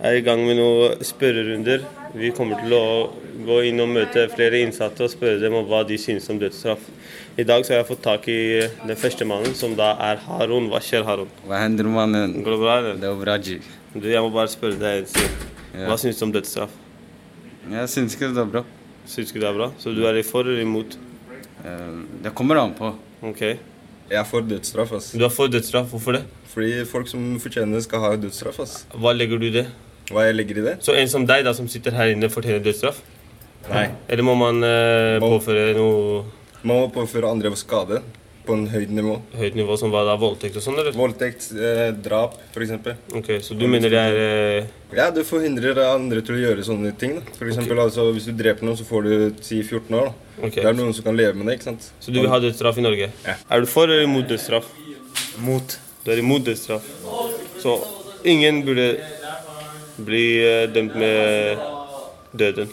[0.00, 1.84] er i gang med noen spørrerunder.
[2.16, 2.84] Vi kommer til å
[3.44, 6.86] gå inn og møte flere innsatte og spørre dem om hva de synes om dødsstraff.
[7.36, 8.38] I dag så har jeg fått tak i
[8.88, 10.70] den første mannen, som da er Harun.
[10.72, 11.28] Hva skjer, Harun?
[11.44, 12.38] Hva hender, mannen?
[12.40, 12.96] Går det bra, eller?
[13.02, 13.58] Det er bra, G.
[13.92, 15.36] Du, jeg må bare spørre deg en ting.
[15.76, 16.80] Hva synes syns du om dødsstraff?
[17.76, 18.64] Jeg syns ikke det er bra.
[19.12, 19.70] Syns ikke det er bra?
[19.82, 20.96] Så du er for eller imot?
[21.68, 21.88] Eh,
[22.24, 22.94] det kommer an på.
[23.28, 23.42] Ok.
[23.44, 24.96] Jeg er for dødsstraff.
[24.96, 25.12] ass.
[25.12, 25.92] Du er for dødsstraff?
[25.92, 26.24] Hvorfor det?
[26.54, 28.62] Fordi folk som fortjener skal ha dødsstraff.
[28.64, 28.86] ass.
[28.96, 29.66] Hva legger du i det?
[30.10, 30.74] Hva jeg legger i det?
[30.86, 33.00] Så en som deg, da, som sitter her inne, fortjener dødsstraff?
[33.66, 33.88] Nei.
[34.08, 36.20] Eller må man uh, påføre noe
[36.62, 38.02] Man må påføre andre skade.
[38.46, 39.16] på en høyt nivå.
[39.34, 40.12] Høyt nivå som hva da?
[40.22, 40.94] Voldtekt og sånn, eller?
[40.94, 42.70] Voldtekt, eh, drap, f.eks.
[43.18, 44.18] Ok, Så du mener det er
[44.60, 47.16] eh, Ja, du forhindrer andre til å gjøre sånne ting.
[47.18, 47.34] da.
[47.40, 50.12] For eksempel, altså, Hvis du dreper noen, så får du 10-14 år.
[50.12, 50.46] da.
[50.46, 50.60] Ok.
[50.60, 51.56] Det er noen som kan leve med det.
[51.58, 51.90] ikke sant?
[51.98, 53.10] Så du vil ha dødsstraff i Norge?
[53.26, 53.34] Ja.
[53.50, 54.70] Er du for eller imot dødsstraff?
[55.42, 55.78] Mot.
[56.04, 56.86] Du er imot dødsstraff.
[57.58, 57.74] Så
[58.22, 58.92] ingen burde
[60.04, 61.58] bli eh, dømt med
[62.36, 62.72] døden?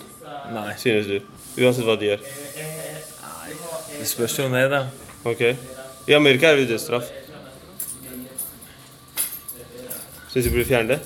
[0.53, 0.73] Nei.
[0.77, 1.19] Synes du?
[1.63, 2.23] Uansett hva de gjør?
[3.99, 4.83] Det spørs jo ned, da.
[5.29, 5.43] Ok.
[6.09, 7.07] I Amerika er det dødsstraff.
[10.33, 10.99] Syns du burde fjerne det?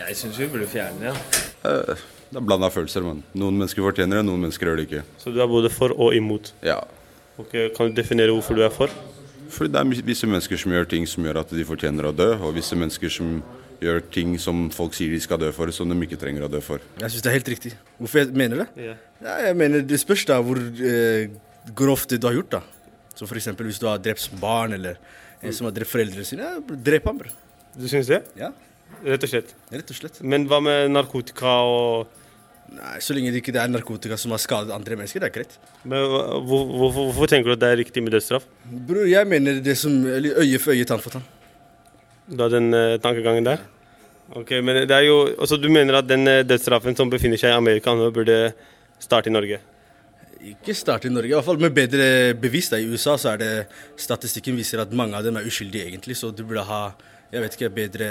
[0.00, 1.70] Jeg syns vi burde fjerne det, ja.
[1.70, 3.24] Eh, Det er blanda følelser, mann.
[3.34, 5.00] Noen mennesker fortjener det, noen mennesker gjør det ikke.
[5.18, 6.52] Så du er både for og imot?
[6.62, 6.76] Ja.
[7.42, 8.88] Ok, Kan du definere hvorfor du er for?
[9.50, 12.28] Fordi det er visse mennesker som gjør ting som gjør at de fortjener å dø,
[12.38, 13.40] og visse mennesker som
[13.80, 16.60] gjør ting som folk sier de skal dø for, som de ikke trenger å dø
[16.64, 16.82] for.
[17.00, 17.72] Jeg syns det er helt riktig.
[17.98, 18.68] Hvorfor jeg mener det?
[18.90, 18.96] Ja.
[19.20, 21.30] Ja, jeg mener Det spørs da hvor eh,
[21.76, 22.58] grovt det du har gjort.
[22.58, 22.62] da.
[23.16, 23.50] Så f.eks.
[23.58, 24.96] hvis du har drept barn, eller
[25.42, 27.18] en som har drept foreldrene sine, ja, drep ham.
[27.20, 27.32] bro.
[27.76, 28.22] Du syns det?
[28.38, 28.52] Ja.
[29.04, 29.52] Rett og slett?
[29.72, 30.20] Rett og slett.
[30.26, 32.16] Men hva med narkotika og
[32.70, 35.56] Nei, Så lenge det ikke er narkotika som har skadet andre mennesker, det er greit.
[35.82, 38.44] Men Hvorfor hvor, hvorfor tenker du at det er riktig med dødsstraff?
[38.86, 41.24] Bror, jeg mener det som eller øye for øye, tann for tann.
[42.30, 43.62] Du har den uh, tankegangen der?
[44.38, 47.50] Ok, men det er jo Altså, du mener at den eh, dødsstraffen som befinner seg
[47.50, 48.52] i Amerika nå, burde
[49.02, 49.58] starte i Norge?
[50.52, 52.70] Ikke starte i Norge, i hvert fall med bedre bevis.
[52.70, 52.78] da.
[52.78, 53.54] I USA så er det
[53.98, 56.16] statistikken viser at mange av dem er uskyldige, egentlig.
[56.16, 56.92] Så du burde ha
[57.32, 58.06] jeg vet ikke, bedre,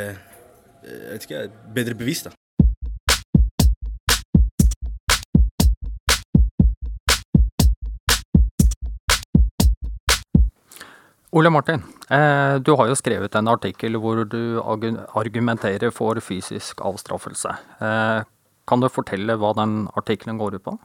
[0.84, 2.24] eh, jeg vet ikke, bedre bevis.
[2.24, 2.36] da.
[11.32, 17.52] Ole Martin, du har jo skrevet en artikkel hvor du argumenterer for fysisk avstraffelse.
[17.86, 18.24] Eh,
[18.70, 20.76] kan du fortelle hva den artikkelen går ut på?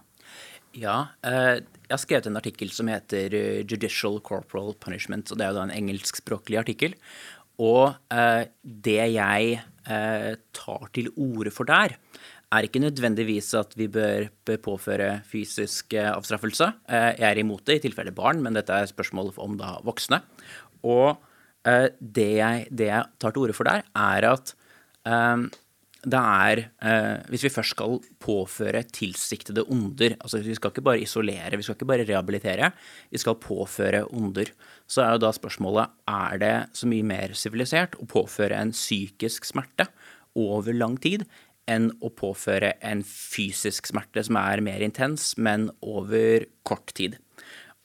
[0.74, 5.30] Ja, eh, jeg har skrevet en artikkel som heter eh, 'Judicial Corporal Punishment'.
[5.30, 6.94] og Det er jo da en engelskspråklig artikkel.
[7.62, 11.94] Og eh, det jeg eh, tar til orde for der,
[12.54, 14.28] er ikke nødvendigvis at vi bør,
[14.64, 16.70] påføre fysisk eh, avstraffelse.
[16.88, 20.20] Eh, jeg er imot det i tilfelle barn, men dette er spørsmål om da voksne.
[20.84, 21.16] Og
[21.68, 24.56] eh, det, jeg, det jeg tar til orde for der, er at
[25.04, 26.60] det er
[27.28, 31.76] Hvis vi først skal påføre tilsiktede onder altså Vi skal ikke bare isolere, vi skal
[31.76, 32.70] ikke bare rehabilitere,
[33.12, 34.48] vi skal påføre onder.
[34.88, 39.44] Så er jo da spørsmålet er det så mye mer sivilisert å påføre en psykisk
[39.44, 39.90] smerte
[40.36, 41.26] over lang tid
[41.70, 47.18] enn å påføre en fysisk smerte som er mer intens, men over kort tid.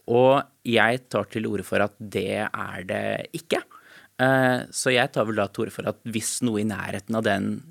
[0.09, 3.61] Og jeg tar til orde for at det er det ikke.
[4.19, 7.23] Eh, Så jeg tar vel da til orde for at hvis noe i nærheten av
[7.23, 7.61] den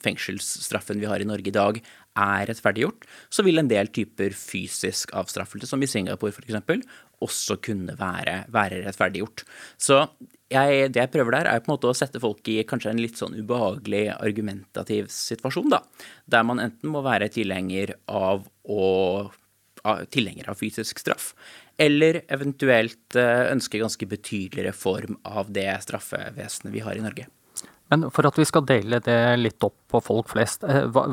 [0.00, 1.80] fengselsstraffen vi har i Norge i dag,
[2.16, 6.86] er rettferdiggjort, så vil en del typer fysisk avstraffelse, som i Singapore f.eks.,
[7.24, 9.44] også kunne være, være rettferdiggjort.
[9.80, 10.04] Så
[10.50, 13.02] jeg, det jeg prøver der, er på en måte å sette folk i kanskje en
[13.02, 15.84] litt sånn ubehagelig argumentativ situasjon, da.
[16.30, 18.86] Der man enten må være tilhenger av å
[20.12, 21.32] tilhenger av fysisk straff,
[21.80, 27.24] eller eventuelt eh, ønske ganske betydelig reform av det straffevesenet vi har i Norge.
[27.90, 31.06] Men for at vi skal dele det litt opp på folk flest, eh, hva,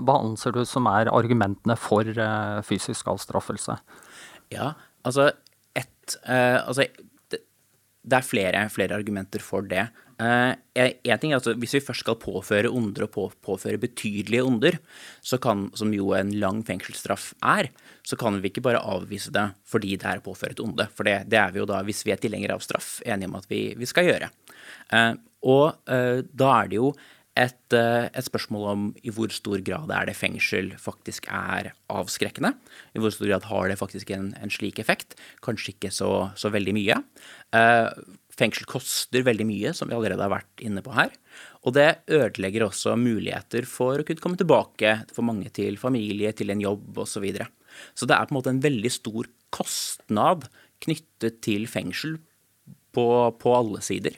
[0.00, 3.76] hva, anser du som er argumentene for eh, fysisk avstraffelse?
[4.54, 4.72] Ja,
[5.06, 5.30] altså
[5.76, 6.86] ett eh, Altså,
[7.32, 7.42] det,
[8.06, 9.88] det er flere, flere argumenter for det.
[10.16, 14.44] Eh, en ting er altså, Hvis vi først skal påføre onder og på, påføre betydelige
[14.46, 14.78] onder,
[15.42, 17.68] kan, som jo en lang fengselsstraff er,
[18.06, 20.88] så kan vi ikke bare avvise det fordi det er et onde.
[20.94, 23.36] For det, det er vi jo da, hvis vi er tilhengere av straff, enige om
[23.36, 24.30] at vi, vi skal gjøre.
[24.92, 25.12] Eh,
[25.46, 26.88] og da er det jo
[27.36, 32.54] et, eh, et spørsmål om i hvor stor grad er det fengsel faktisk er avskrekkende.
[32.96, 35.18] I hvor stor grad har det faktisk en, en slik effekt.
[35.44, 36.96] Kanskje ikke så, så veldig mye.
[37.56, 37.90] Eh,
[38.36, 41.12] fengsel koster veldig mye, som vi allerede har vært inne på her.
[41.68, 46.52] Og det ødelegger også muligheter for å kunne komme tilbake for mange til familie, til
[46.52, 47.16] en jobb osv.
[47.16, 47.48] Så, videre.
[47.96, 50.48] så det er på en måte en veldig stor kostnad
[50.84, 52.18] knyttet til fengsel
[52.96, 53.06] på,
[53.40, 54.16] på alle sider.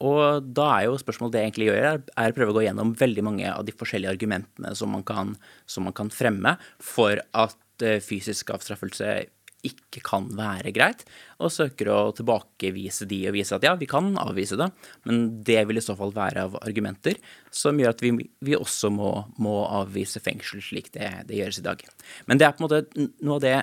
[0.00, 2.94] Og da er jo spørsmålet det jeg egentlig gjør, er, å prøve å gå gjennom
[2.96, 5.34] veldig mange av de forskjellige argumentene som man kan,
[5.68, 9.18] som man kan fremme for at eh, fysisk avstraffelse
[9.66, 11.02] ikke kan være greit,
[11.36, 14.70] og søker å tilbakevise de og vise at ja, vi kan avvise det,
[15.04, 17.18] men det vil i så fall være av argumenter
[17.52, 19.10] som gjør at vi, vi også må,
[19.42, 21.84] må avvise fengsel slik det, det gjøres i dag.
[22.24, 23.54] Men det er på en måte noe av det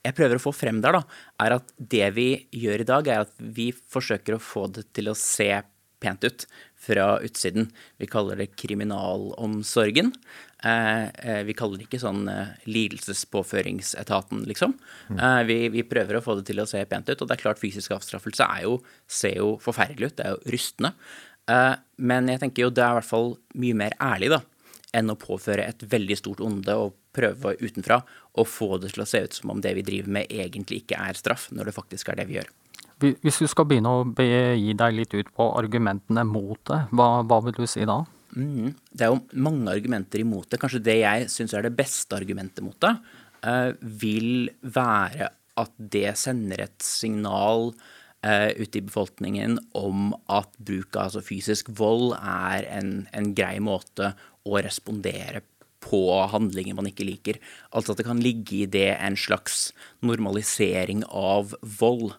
[0.00, 1.02] jeg prøver å få frem der, da,
[1.44, 5.10] er at det vi gjør i dag, er at vi forsøker å få det til
[5.12, 5.50] å se
[6.00, 6.46] pent ut.
[6.80, 7.66] fra utsiden.
[8.00, 10.14] Vi kaller det kriminalomsorgen.
[10.64, 14.72] Eh, eh, vi kaller det ikke sånn eh, lidelsespåføringsetaten, liksom.
[15.12, 17.20] Eh, vi, vi prøver å få det til å se pent ut.
[17.20, 20.16] Og det er klart fysisk avstraffelse er jo, ser jo forferdelig ut.
[20.16, 20.94] Det er jo rystende.
[21.98, 24.40] Men jeg tenker jo det er i hvert fall mye mer ærlig, da.
[24.96, 28.00] Enn å påføre et veldig stort onde og prøve utenfra
[28.38, 31.00] å få det til å se ut som om det vi driver med, egentlig ikke
[31.10, 32.50] er straff, når det faktisk er det vi gjør.
[33.00, 37.10] Hvi- Hvis du skal begynne å gi deg litt ut på argumentene mot det, hva,
[37.24, 38.02] hva vil du si da?
[38.36, 40.60] Mm, Det er jo mange argumenter imot det.
[40.62, 42.92] Kanskje det jeg syns er det beste argumentet mot det,
[43.46, 50.94] uh, vil være at det sender et signal uh, ut i befolkningen om at bruk
[50.96, 54.12] av altså fysisk vold er en, en grei måte
[54.46, 55.42] å respondere
[55.80, 57.38] på handlinger man ikke liker.
[57.72, 59.70] Altså at det kan ligge i det en slags
[60.04, 62.12] normalisering av vold.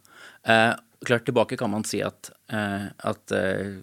[0.48, 0.74] Eh,
[1.06, 3.80] klart tilbake kan man si at, eh, at eh,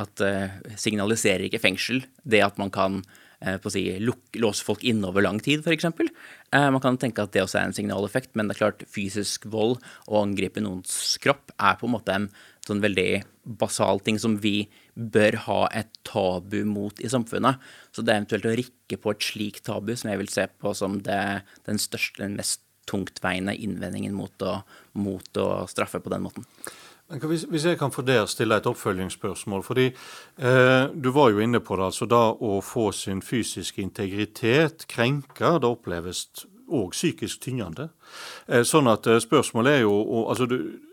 [0.00, 3.00] at eh, signaliserer ikke fengsel det at man kan
[3.42, 5.88] eh, på å si, låse folk inne over lang tid, f.eks.
[5.90, 9.48] Eh, man kan tenke at det også er en signaleffekt, men det er klart fysisk
[9.50, 12.30] vold og å angripe noens kropp er på en måte en
[12.66, 13.22] sånn veldig
[13.60, 17.60] basal ting som vi bør ha et tabu mot i samfunnet.
[17.90, 20.74] Så det er eventuelt å rikke på et slikt tabu som jeg vil se på
[20.76, 21.22] som det,
[21.68, 24.60] den største, den mest tungtveiende innvendingen mot å,
[24.98, 26.46] mot å straffe på den måten.
[27.10, 29.62] Hvis, jeg kan få der stille et oppfølgingsspørsmål.
[29.66, 29.86] fordi
[30.38, 31.84] eh, Du var jo inne på det.
[31.84, 36.28] altså Da å få sin fysiske integritet krenka, det oppleves
[36.70, 37.90] òg psykisk tyngende.
[38.48, 40.46] Eh, sånn at eh, spørsmålet er jo altså,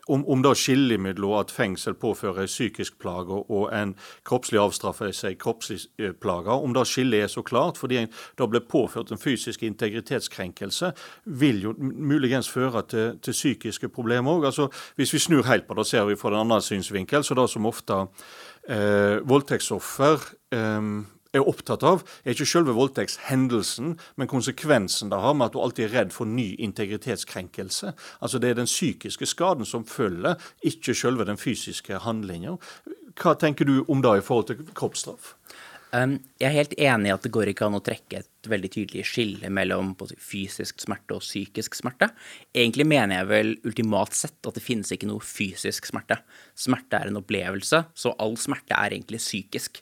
[0.08, 3.94] om, om det skillet mellom at fengsel påfører psykisk plage og, og en
[4.28, 7.78] kroppslig avstraffer seg kroppslig eh, plage, om det skillet er så klart.
[7.78, 10.92] fordi en, det ble påført en fysisk integritetskrenkelse,
[11.26, 14.50] vil jo muligens føre til, til psykiske problemer òg.
[14.52, 17.50] Altså, hvis vi snur helt på det, ser vi fra den andre synsvinkel, så det
[17.52, 18.06] som ofte
[18.70, 20.82] eh, voldtektsoffer eh,
[21.34, 25.88] er opptatt av, er ikke selve voldtektshendelsen, men konsekvensen det har med at du alltid
[25.88, 27.94] er redd for ny integritetskrenkelse.
[28.22, 32.58] Altså Det er den psykiske skaden som følger, ikke selve den fysiske handlinga.
[33.18, 35.36] Hva tenker du om det i forhold til kroppsstraff?
[35.96, 38.70] Um, jeg er helt enig i at det går ikke an å trekke et veldig
[38.74, 42.10] tydelig skille mellom fysisk smerte og psykisk smerte.
[42.52, 46.20] Egentlig mener jeg vel ultimat sett at det finnes ikke noe fysisk smerte.
[46.60, 49.80] Smerte er en opplevelse, så all smerte er egentlig psykisk.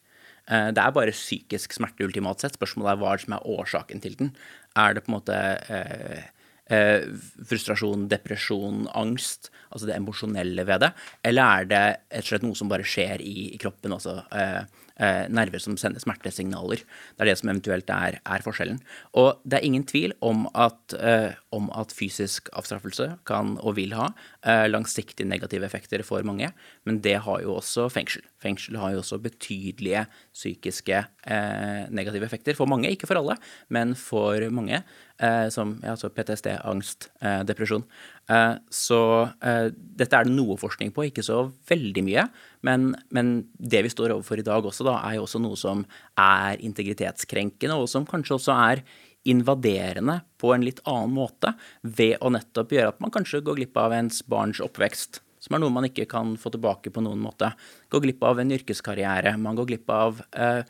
[0.48, 2.58] Eh, Det er bare psykisk smerte ultimat sett.
[2.60, 4.36] Spørsmålet er hva som er årsaken til den.
[4.76, 5.38] Er det på en måte
[5.70, 6.24] eh,
[6.72, 7.06] eh,
[7.46, 10.92] frustrasjon, depresjon, angst, altså det emosjonelle ved det,
[11.28, 14.64] eller er det rett og slett noe som bare skjer i, i kroppen, altså eh,
[15.02, 16.84] eh, nerver som sender smertesignaler.
[16.86, 18.80] Det er det som eventuelt er, er forskjellen.
[19.20, 23.96] Og det er ingen tvil om at, eh, om at fysisk avstraffelse kan og vil
[23.98, 24.12] ha
[24.46, 26.52] eh, langsiktige negative effekter for mange,
[26.88, 28.26] men det har jo også fengsel.
[28.42, 33.40] Fengsel har jo også betydelige psykiske eh, negative effekter for mange, ikke for alle,
[33.74, 34.84] men for mange.
[35.16, 37.86] Eh, som ja, altså PTSD, angst, eh, depresjon.
[38.28, 39.00] Eh, så
[39.40, 42.26] dette er det noe forskning på, ikke så veldig mye.
[42.68, 45.86] Men, men det vi står overfor i dag også, da, er jo også noe som
[46.20, 48.84] er integritetskrenkende, og som kanskje også er
[49.26, 53.80] invaderende på en litt annen måte, ved å nettopp gjøre at man kanskje går glipp
[53.82, 55.22] av ens barns oppvekst.
[55.46, 57.54] Som er noe man ikke kan få tilbake på noen måte.
[57.94, 59.36] Går glipp av en yrkeskarriere.
[59.38, 60.66] Man går glipp av eh,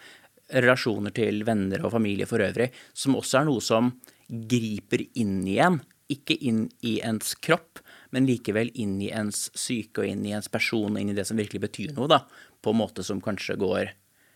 [0.53, 3.95] relasjoner til venner og familie for øvrig, som også er noe som
[4.27, 5.81] griper inn igjen.
[6.11, 7.81] Ikke inn i ens kropp,
[8.13, 11.25] men likevel inn i ens syke og inn i ens person og inn i det
[11.25, 12.21] som virkelig betyr noe, da.
[12.61, 13.89] På en måte som kanskje går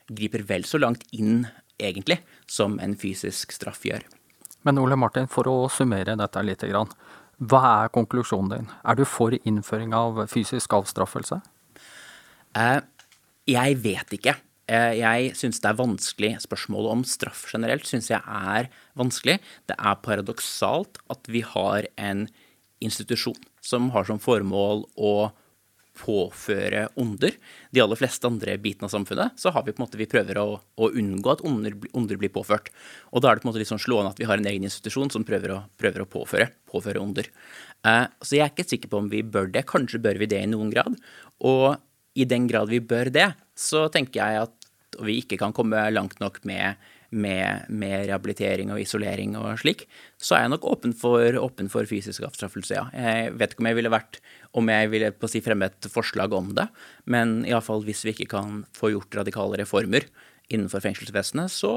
[0.09, 1.43] griper vel så langt inn,
[1.77, 4.01] egentlig, som en fysisk straff gjør.
[4.65, 6.65] Men Ole Martin, for å summere dette litt.
[6.67, 6.89] Grann.
[7.39, 8.71] Hva er konklusjonen din?
[8.83, 11.39] Er du for innføring av fysisk avstraffelse?
[12.57, 12.81] Eh,
[13.47, 14.35] jeg vet ikke.
[14.69, 16.31] Eh, jeg syns det er vanskelig.
[16.45, 19.39] Spørsmålet om straff generelt syns jeg er vanskelig.
[19.69, 22.27] Det er paradoksalt at vi har en
[22.79, 25.31] institusjon som har som formål å
[25.99, 27.33] påføre onder.
[27.75, 30.37] De aller fleste andre bitene av samfunnet så har vi på en måte, vi prøver
[30.39, 32.69] å, å unngå at onder, onder blir påført.
[33.11, 34.69] Og da er det på en måte litt sånn slående at vi har en egen
[34.69, 37.27] institusjon som prøver å, prøver å påføre, påføre onder.
[37.83, 39.65] Eh, så jeg er ikke sikker på om vi bør det.
[39.67, 40.95] Kanskje bør vi det i noen grad.
[41.43, 41.75] Og
[42.19, 44.58] i den grad vi bør det, så tenker jeg at
[45.07, 49.85] vi ikke kan komme langt nok med, med, med rehabilitering og isolering og slik,
[50.21, 52.85] så er jeg nok åpen for, åpen for fysisk avstraffelse, ja.
[52.93, 54.21] Jeg vet ikke om jeg ville vært
[54.59, 56.69] om jeg ville på å si fremme et forslag om det,
[57.09, 60.07] men iallfall hvis vi ikke kan få gjort radikale reformer
[60.49, 61.73] innenfor fengselsvesenet, så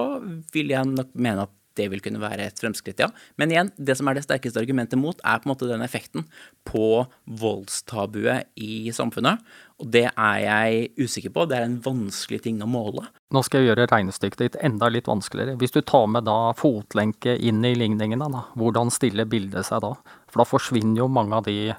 [0.55, 3.09] vil jeg nok mene at det vil kunne være et fremskritt, ja.
[3.41, 6.27] Men igjen, det som er det sterkeste argumentet mot, er på en måte den effekten
[6.69, 7.05] på
[7.43, 9.43] voldstabuet i samfunnet.
[9.83, 11.47] Og det er jeg usikker på.
[11.51, 13.09] Det er en vanskelig ting å måle.
[13.35, 15.57] Nå skal jeg gjøre regnestykket ditt enda litt vanskeligere.
[15.61, 19.97] Hvis du tar med da fotlenke inn i ligningene, da, hvordan stiller bildet seg da?
[20.31, 21.73] For da forsvinner jo mange av de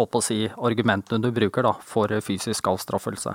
[0.00, 3.34] å si, argumentene du bruker da, for fysisk avstraffelse.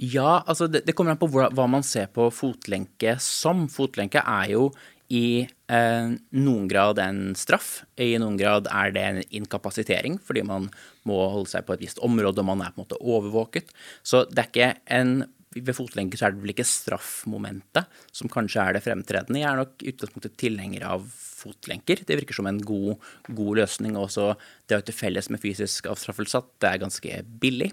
[0.00, 3.66] Ja, altså det, det kommer an på hva, hva, man ser på fotlenke som.
[3.68, 4.70] Fotlenke er jo
[5.10, 7.80] i eh, noen grad en straff.
[7.98, 10.70] I noen grad er det en inkapasitering, fordi man
[11.08, 13.74] må holde seg på et visst område, og man er på en måte overvåket.
[14.06, 15.14] Så det er ikke en
[15.50, 19.40] ved fotlenke så er det vel ikke straffmomentet som kanskje er det fremtredende.
[19.40, 22.04] Jeg er nok i utgangspunktet tilhenger av fotlenker.
[22.06, 23.96] Det virker som en god, god løsning.
[23.98, 24.28] Også
[24.70, 27.72] det å til felles med fysisk avstraffelse at det er ganske billig.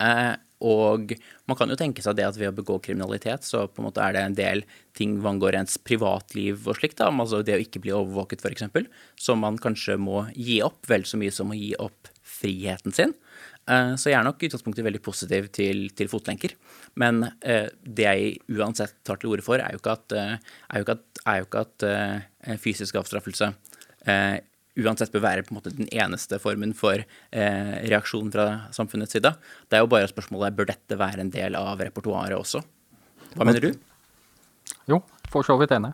[0.00, 1.14] Eh, og
[1.48, 4.02] man kan jo tenke seg det at ved å begå kriminalitet, så på en måte
[4.04, 4.62] er det en del
[4.96, 8.68] ting hva angår ens privatliv og slikt, da, altså det å ikke bli overvåket f.eks.,
[9.16, 13.16] som man kanskje må gi opp, vel så mye som å gi opp friheten sin.
[13.72, 16.56] Eh, så jeg er nok i utgangspunktet veldig positiv til, til fotlenker.
[17.00, 20.18] Men eh, det jeg uansett tar til orde for, er jo ikke at,
[20.76, 23.54] jo ikke at, jo ikke at fysisk avstraffelse
[24.78, 28.46] uansett bør være på en måte den eneste formen for eh, reaksjon fra
[28.76, 29.32] samfunnets side.
[29.68, 32.62] Det er jo bare spørsmålet bør dette være en del av repertoaret også.
[33.34, 33.72] Hva mener du?
[34.90, 35.92] Jo, for så vidt enig.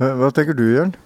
[0.00, 0.96] Hva tenker du, Jørn?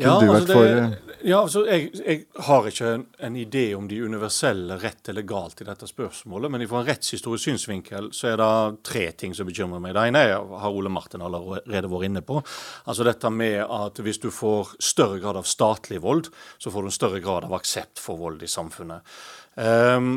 [0.00, 4.00] Ja, altså det, eh, ja, altså jeg, jeg, har ikke en, en, idé om de
[4.04, 8.82] universelle rett eller galt i dette spørsmålet, men fra en rettshistorisk synsvinkel så er det
[8.84, 9.94] tre ting som bekymrer meg.
[9.96, 12.42] Det ene er, har Ole Martin allerede vært inne på.
[12.84, 16.92] Altså dette med at hvis du får større grad av statlig vold, så får du
[16.92, 19.16] en større grad av aksept for vold i samfunnet.
[19.56, 20.12] Um,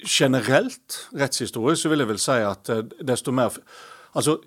[0.00, 3.60] generelt rettshistorisk så vil jeg vel si at eh, desto mer
[4.10, 4.40] Altså,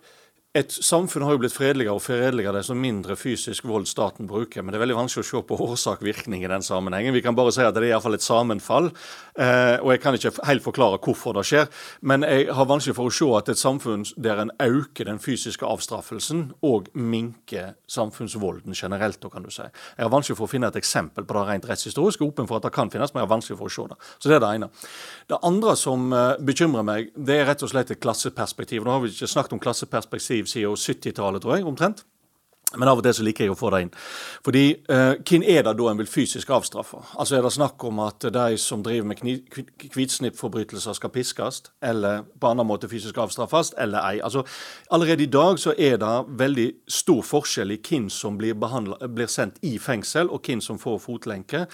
[0.53, 4.61] et samfunn har jo blitt fredeligere og fredeligere desto mindre fysisk vold staten bruker.
[4.61, 7.15] Men det er veldig vanskelig å se på årsak-virkning i den sammenhengen.
[7.15, 8.91] Vi kan bare si at det er iallfall et sammenfall.
[9.33, 11.65] Eh, og jeg kan ikke helt forklare hvorfor det skjer.
[12.05, 15.65] Men jeg har vanskelig for å se at et samfunn der en øker den fysiske
[15.65, 19.65] avstraffelsen og minker samfunnsvolden generelt, kan du si.
[19.65, 22.21] Jeg har vanskelig for å finne et eksempel på det rent rettshistorisk.
[22.29, 23.99] Åpen for at det kan finnes, men jeg har vanskelig for å se det.
[24.19, 24.69] Så det er det ene.
[25.33, 28.85] Det andre som eh, bekymrer meg, det er rett og slett et klasseperspektiv.
[28.85, 32.03] Nå har vi ikke snakket om klasseperspektiv liv siden 70-tallet, tror jeg, omtrent.
[32.77, 33.91] Men av og til så liker jeg å få det inn.
[34.45, 37.01] Fordi eh, hvem er det da en vil fysisk avstraffe?
[37.19, 39.21] Altså Er det snakk om at de som driver med
[39.93, 44.21] hvitsnippforbrytelser skal piskes, eller på annen måte fysisk avstraffes, eller ei?
[44.23, 44.43] Altså
[44.93, 49.61] Allerede i dag så er det veldig stor forskjell i hvem som blir, blir sendt
[49.65, 51.65] i fengsel, og hvem som får fotlenke.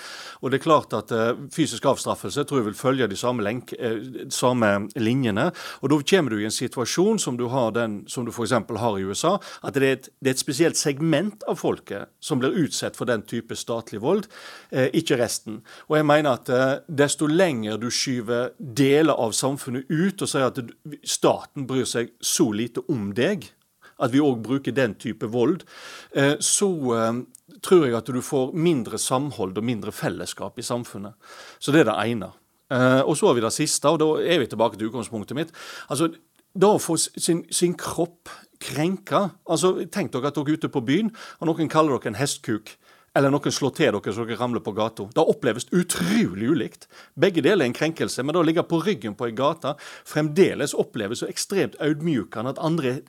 [0.42, 3.80] Og det er klart at eh, fysisk avstraffelse tror jeg vil følge de samme, lenke,
[3.80, 5.50] eh, samme linjene.
[5.82, 8.52] Og da kommer du i en situasjon som du har den som du f.eks.
[8.52, 12.40] har i USA, at det er et, det er et spesielt segment av folket som
[12.42, 14.28] blir utsatt for den type statlig vold,
[14.72, 15.62] eh, ikke resten.
[15.90, 20.50] Og jeg mener at eh, desto lenger du skyver deler av samfunnet ut og sier
[20.50, 20.60] at
[21.04, 23.52] staten bryr seg så lite om deg,
[24.00, 25.66] at vi òg bruker den type vold,
[26.16, 26.72] eh, så
[27.66, 31.18] tror jeg at du får mindre samhold og mindre fellesskap i samfunnet.
[31.60, 32.30] Så det er det ene.
[32.70, 35.50] Og så har vi det siste, og da er vi tilbake til utgangspunktet mitt.
[35.90, 36.12] Altså,
[36.54, 38.30] da å få sin, sin kropp
[38.60, 39.30] krenka.
[39.50, 42.76] Altså, Tenk dere at dere er ute på byen, og noen kaller dere en hestkuk
[43.18, 45.08] eller noen slår til dere så dere ramler på gata.
[45.16, 46.88] Det oppleves utrolig ulikt.
[47.20, 49.76] Begge deler er en krenkelse, men det å ligge på ryggen på ei gate
[50.08, 53.00] fremdeles oppleves så ekstremt audmjukende at andre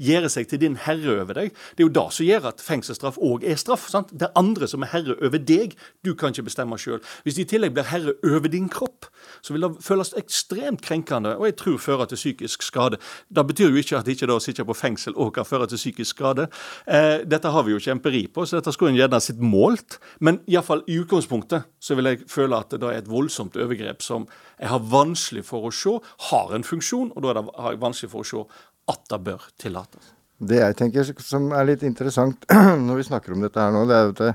[0.00, 1.54] gjør seg til din herre over deg.
[1.76, 3.88] Det er jo det som gjør at fengselsstraff òg er straff.
[3.90, 4.12] sant?
[4.12, 5.76] Det er andre som er herre over deg.
[6.04, 7.00] Du kan ikke bestemme sjøl.
[7.24, 9.08] Hvis de i tillegg blir herre over din kropp,
[9.40, 13.00] så vil det føles ekstremt krenkende, og jeg tror fører til psykisk skade.
[13.28, 15.80] Det betyr jo ikke at ikke det å sitte på fengsel òg kan føre til
[15.80, 16.48] psykisk skade.
[16.86, 19.98] Eh, dette har vi jo ikke empiri på, så dette skulle en gjerne sitt målt.
[20.18, 24.26] Men iallfall i utgangspunktet så vil jeg føle at det er et voldsomt overgrep som
[24.58, 25.96] jeg har vanskelig for å se
[26.30, 30.16] har en funksjon, og da har jeg vanskelig for å se at det bør tillates.
[30.40, 32.46] Det jeg tenker som er litt interessant
[32.86, 34.34] når vi snakker om dette her nå, det er at det,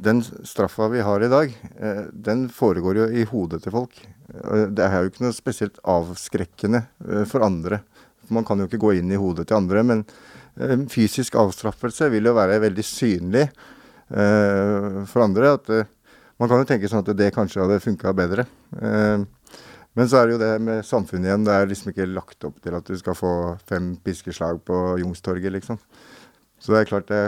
[0.00, 3.96] den straffa vi har i dag, eh, den foregår jo i hodet til folk.
[4.30, 7.82] Det er jo ikke noe spesielt avskrekkende eh, for andre.
[8.30, 10.04] Man kan jo ikke gå inn i hodet til andre, men
[10.60, 13.76] eh, fysisk avstraffelse vil jo være veldig synlig Eh,
[14.10, 15.54] for andre.
[15.56, 15.90] at eh,
[16.40, 18.46] Man kan jo tenke sånn at det kanskje hadde funka bedre.
[18.80, 19.26] Eh,
[19.98, 21.44] men så er det jo det med samfunnet igjen.
[21.44, 23.34] Det er liksom ikke lagt opp til at du skal få
[23.68, 25.80] fem piskeslag på Youngstorget, liksom.
[26.60, 27.22] Så det er klart det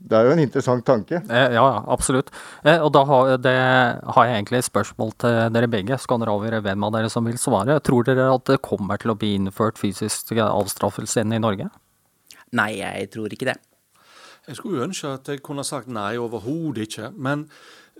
[0.00, 1.18] det er jo en interessant tanke.
[1.28, 2.30] Ja, absolutt.
[2.64, 3.52] Og da har, det,
[4.16, 5.98] har jeg egentlig et spørsmål til dere begge.
[6.00, 7.76] Så kan dere avgjøre hvem av dere som vil svare.
[7.84, 11.68] Tror dere at det kommer til å bli innført fysisk avstraffelse inn i Norge?
[12.56, 13.58] Nei, jeg tror ikke det.
[14.48, 17.10] Jeg skulle ønske at jeg kunne sagt nei, overhodet ikke.
[17.16, 17.48] Men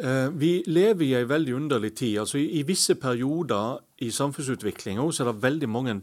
[0.00, 2.18] eh, vi lever i ei veldig underlig tid.
[2.24, 6.00] Altså i, i visse perioder i samfunnsutviklinga så er det veldig mange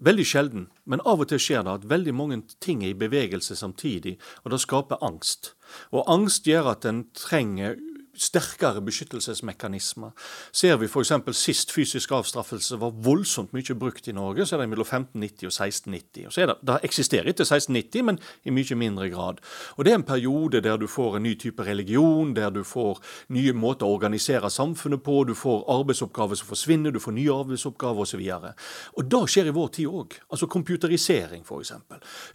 [0.00, 3.52] Veldig sjelden, men av og til skjer det at veldig mange ting er i bevegelse
[3.56, 4.14] samtidig,
[4.44, 5.50] og det skaper angst.
[5.92, 7.76] Og angst gjør at en trenger
[8.14, 10.10] sterkere beskyttelsesmekanismer.
[10.52, 11.12] Ser vi f.eks.
[11.36, 15.54] sist fysisk avstraffelse var voldsomt mye brukt i Norge, så er det mellom 1590 og
[15.54, 16.26] 1690.
[16.26, 19.40] Og så er det, det eksisterer ikke 1690, men i mye mindre grad.
[19.76, 23.00] Og Det er en periode der du får en ny type religion, der du får
[23.28, 28.06] nye måter å organisere samfunnet på, du får arbeidsoppgaver som forsvinner, du får nye arbeidsoppgaver
[28.06, 28.20] osv.
[28.20, 28.50] Og,
[28.96, 30.18] og det skjer i vår tid òg.
[30.30, 31.72] Altså computerisering, f.eks.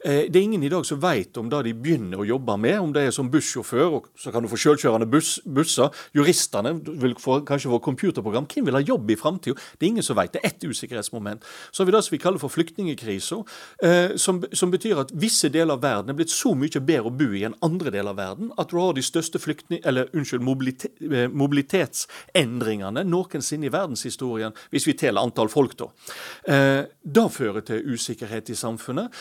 [0.05, 2.79] Eh, det er ingen i dag som vet om det de begynner å jobbe med,
[2.79, 5.91] om det er som bussjåfør, og så kan du få sjølkjørende buss, buss busser.
[6.15, 8.47] Juristene vil få, kanskje få computerprogram.
[8.51, 9.57] Hvem vil ha jobb i framtida?
[9.77, 10.33] Det er ingen som vet.
[10.33, 11.43] Det er ett usikkerhetsmoment.
[11.71, 13.41] Så har vi det som vi kaller for flyktningkrisa,
[13.83, 17.15] eh, som, som, betyr at visse deler av verden er blitt så mye bedre å
[17.15, 20.43] bo i enn andre deler av verden at du har de største flyktning, eller, unnskyld,
[20.43, 25.89] mobilite, eh, mobilitetsendringene noensinne i verdenshistorien, hvis vi teller antall folk, da.
[26.51, 29.13] Eh, det fører til usikkerhet i samfunnet.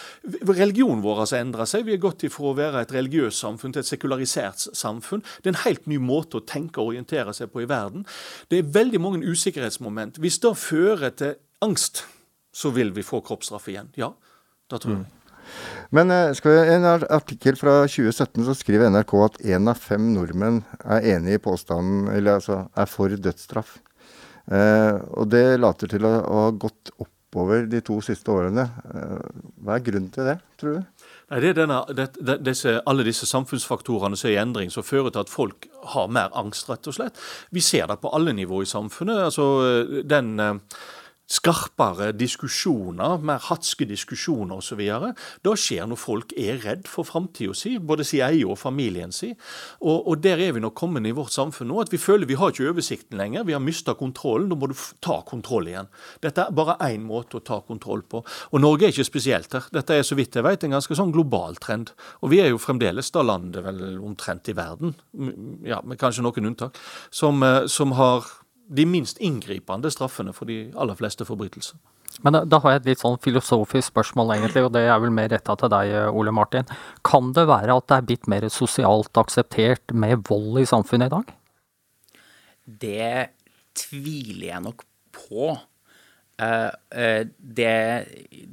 [0.49, 1.87] Religionen vår har endra seg.
[1.87, 5.23] Vi er gått ifra å være et religiøst samfunn til et sekularisert samfunn.
[5.43, 8.07] Det er en helt ny måte å tenke og orientere seg på i verden.
[8.51, 10.21] Det er veldig mange usikkerhetsmoment.
[10.23, 12.05] Hvis det fører til angst,
[12.55, 13.91] så vil vi få kroppsstraff igjen.
[13.99, 14.13] Ja,
[14.71, 15.05] det tror jeg.
[15.05, 15.21] Mm.
[15.95, 20.63] Men eh, vi, en artikkel fra 2017 så skriver NRK at én av fem nordmenn
[20.83, 23.77] er enig i påstanden, eller altså er for dødsstraff.
[24.53, 28.67] Eh, og det later til å, å ha gått oppover de to siste årene.
[28.95, 31.07] Eh, hva er grunnen til det, tror du?
[31.31, 35.15] Nei, det er denne, det, disse, alle disse samfunnsfaktorene som er i endring, som fører
[35.15, 37.21] til at folk har mer angst, rett og slett.
[37.55, 39.25] Vi ser det på alle nivå i samfunnet.
[39.31, 39.47] altså
[40.05, 40.37] den
[41.31, 44.83] skarpere diskusjoner, mer hatske diskusjoner osv.
[45.45, 49.31] Da skjer når folk er redd for framtida si, både sin egen og familien si.
[49.81, 52.37] Og, og, der er vi nok kommet i vårt samfunn nå, at vi føler vi
[52.41, 53.47] har ikke oversikten lenger.
[53.49, 54.51] Vi har mista kontrollen.
[54.53, 55.91] Da må du ta kontroll igjen.
[56.25, 58.21] Dette er bare én måte å ta kontroll på.
[58.53, 59.69] Og Norge er ikke spesielt her.
[59.73, 61.95] Dette er så vidt jeg vet en ganske sånn global trend.
[62.21, 64.95] Og vi er jo fremdeles da landet vel omtrent i verden,
[65.65, 66.79] ja, med kanskje noen unntak,
[67.15, 68.27] som, eh, som har
[68.69, 71.77] de minst inngripende straffene for de aller fleste forbrytelser.
[72.23, 75.13] Men da, da, har jeg et litt sånn filosofisk spørsmål, egentlig, og det er vel
[75.15, 76.69] mer retta til deg, Ole Martin.
[77.07, 81.15] Kan det være at det er blitt mer sosialt akseptert med vold i samfunnet i
[81.17, 81.33] dag?
[82.65, 83.15] Det
[83.77, 85.55] tviler jeg nok på.
[86.35, 87.75] Uh, uh, det,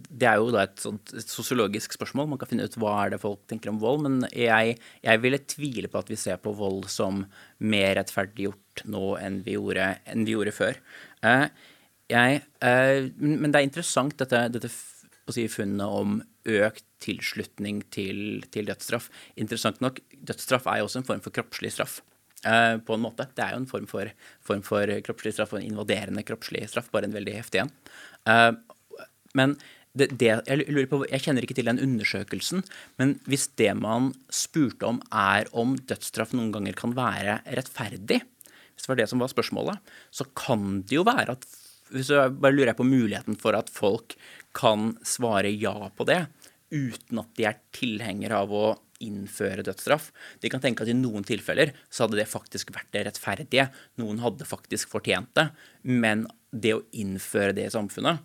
[0.06, 2.30] det, er jo da et, sånt, sosiologisk spørsmål.
[2.30, 4.04] Man kan finne ut hva er det folk tenker om vold.
[4.06, 7.24] Men jeg, jeg ville tvile på at vi ser på vold som
[7.64, 10.82] mer rettferdiggjort nå enn vi gjorde, enn vi gjorde før.
[11.26, 11.48] Uh,
[12.12, 14.68] jeg, men det er interessant dette, dette
[15.32, 19.08] si, funnet om økt tilslutning til, til dødsstraff.
[19.40, 22.02] Interessant nok, dødsstraff er jo også en form for kroppslig straff.
[22.42, 23.28] Uh, på en måte.
[23.38, 24.10] Det er jo en form for,
[24.42, 27.70] form for kroppslig straff, og en invaderende kroppslig straff, bare en veldig heftig en.
[28.26, 28.98] Uh,
[29.38, 29.54] men
[29.94, 32.64] det, det, jeg lurer på, jeg kjenner ikke til den undersøkelsen,
[33.02, 38.22] men hvis det man spurte om, er om dødsstraff noen ganger kan være rettferdig,
[38.72, 41.50] hvis det var det som var spørsmålet, så kan det jo være at
[41.92, 44.14] jeg Bare lurer jeg på muligheten for at folk
[44.56, 46.22] kan svare ja på det,
[46.72, 48.66] uten at de er tilhengere av å
[49.04, 50.12] innføre dødsstraff.
[50.44, 53.70] De kan tenke at i noen tilfeller så hadde det faktisk vært det rettferdige.
[54.02, 55.50] Noen hadde faktisk fortjent det.
[55.88, 58.24] Men det å innføre det i samfunnet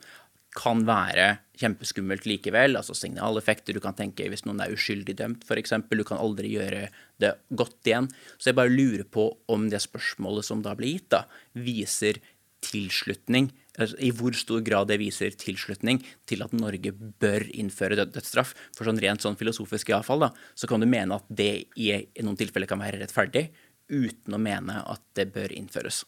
[0.57, 2.79] kan være kjempeskummelt likevel.
[2.79, 3.77] altså Signaleffekter.
[3.77, 5.75] Du kan tenke hvis noen er uskyldig dømt, f.eks.
[5.93, 6.87] Du kan aldri gjøre
[7.23, 8.09] det godt igjen.
[8.39, 12.23] Så jeg bare lurer på om det spørsmålet som da blir gitt, da, viser
[12.65, 13.51] tilslutning
[13.99, 18.55] i hvor stor grad det viser tilslutning til at Norge bør innføre dødsstraff.
[18.77, 22.39] For sånn rent sånn filosofisk iallfall, da, så kan du mene at det i, noen
[22.41, 23.49] tilfeller kan være rettferdig,
[23.93, 26.03] uten å mene at det bør innføres.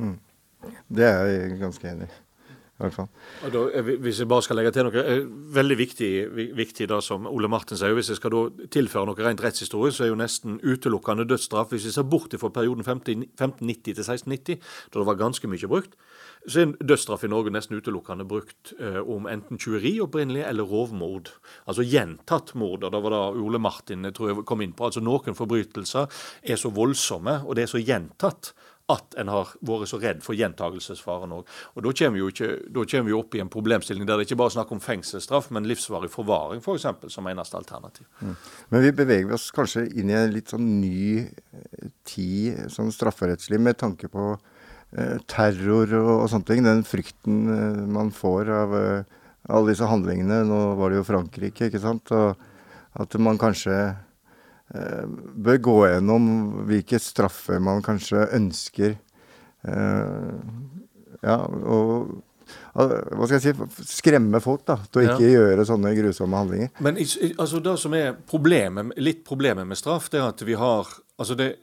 [0.00, 0.16] Mm.
[0.88, 2.18] Det er jeg ganske enig i.
[2.80, 3.60] Da,
[4.00, 6.08] hvis jeg bare skal legge til noe eh, veldig viktig,
[6.56, 10.06] viktig da, som Ole Martin sier, hvis jeg skal da tilføre noe rent rettshistorie, så
[10.06, 15.02] er jo nesten utelukkende dødsstraff hvis vi ser bort fra perioden 1590 til 1690, da
[15.02, 15.98] det var ganske mye brukt
[16.48, 21.28] så er dødsstraff i Norge nesten utelukkende brukt eh, om enten tjuveri opprinnelig eller rovmord.
[21.68, 22.84] Altså gjentatt mord.
[22.84, 24.88] og Det var da Ole Martin tror jeg kom inn på.
[24.88, 26.08] Altså Noen forbrytelser
[26.42, 28.54] er så voldsomme, og det er så gjentatt
[28.90, 31.50] at en har vært så redd for gjentagelsesfaren òg.
[31.76, 32.16] Og da kommer,
[33.06, 35.68] vi jo opp i en problemstilling der det ikke bare er snakk om fengselsstraff, men
[35.70, 36.88] livsvarig forvaring f.eks.
[36.88, 38.08] For som eneste alternativ.
[38.20, 38.34] Mm.
[38.72, 43.60] Men vi beveger oss kanskje inn i en litt sånn ny eh, tid sånn strafferettslig
[43.62, 44.32] med tanke på
[45.30, 46.62] terror og, og, sånne ting.
[46.66, 49.18] Den frykten eh, man får av uh,
[49.50, 50.42] alle disse handlingene.
[50.48, 52.10] Nå var det jo Frankrike, ikke sant.
[52.14, 52.34] Og
[53.00, 53.76] at man kanskje
[54.74, 55.04] eh,
[55.46, 56.24] bør gå gjennom
[56.68, 58.96] hvilke straffer man kanskje ønsker.
[59.68, 60.34] Eh,
[61.20, 62.18] ja, og
[62.74, 65.34] hva skal jeg si, skremme folk da, til å ikke Ja.
[65.38, 66.70] gjøre sånne grusomme handlinger.
[66.82, 70.86] Men altså, det som er problemet, litt problemet med straff, det er at vi har
[71.18, 71.56] altså det,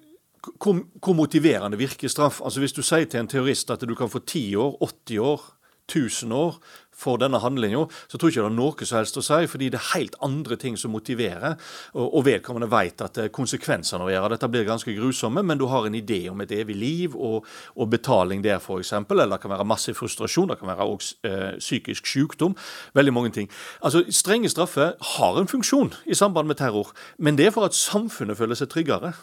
[0.55, 2.41] hvor, motiverende virker straff?
[2.43, 5.41] Altså Hvis du sier til en terrorist at du kan få 10 år, 80 år,
[5.87, 6.57] 1000 år
[6.97, 9.69] for denne handlinga, så tror jeg ikke det er noe som helst å si, fordi
[9.71, 11.53] det er helt andre ting som motiverer.
[11.93, 15.67] Og vedkommende vet at eh, konsekvensene av å gjøre dette blir ganske grusomme, men du
[15.69, 17.45] har en idé om et evig liv og,
[17.77, 18.95] og betaling der, f.eks.
[18.97, 22.57] Eller det kan være massiv frustrasjon, det kan være også, eh, psykisk sykdom.
[22.97, 23.51] Veldig mange ting.
[23.85, 26.91] Altså, Strenge straffer har en funksjon i samband med terror,
[27.21, 29.13] men det er for at samfunnet føler seg tryggere.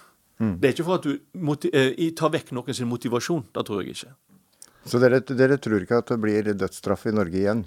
[0.42, 0.56] Mm.
[0.60, 3.46] Det er ikke for at du moti eh, tar vekk noen sin motivasjon.
[3.54, 4.12] Det tror jeg ikke.
[4.84, 7.64] Så dere, dere tror ikke at det blir dødsstraff i Norge igjen?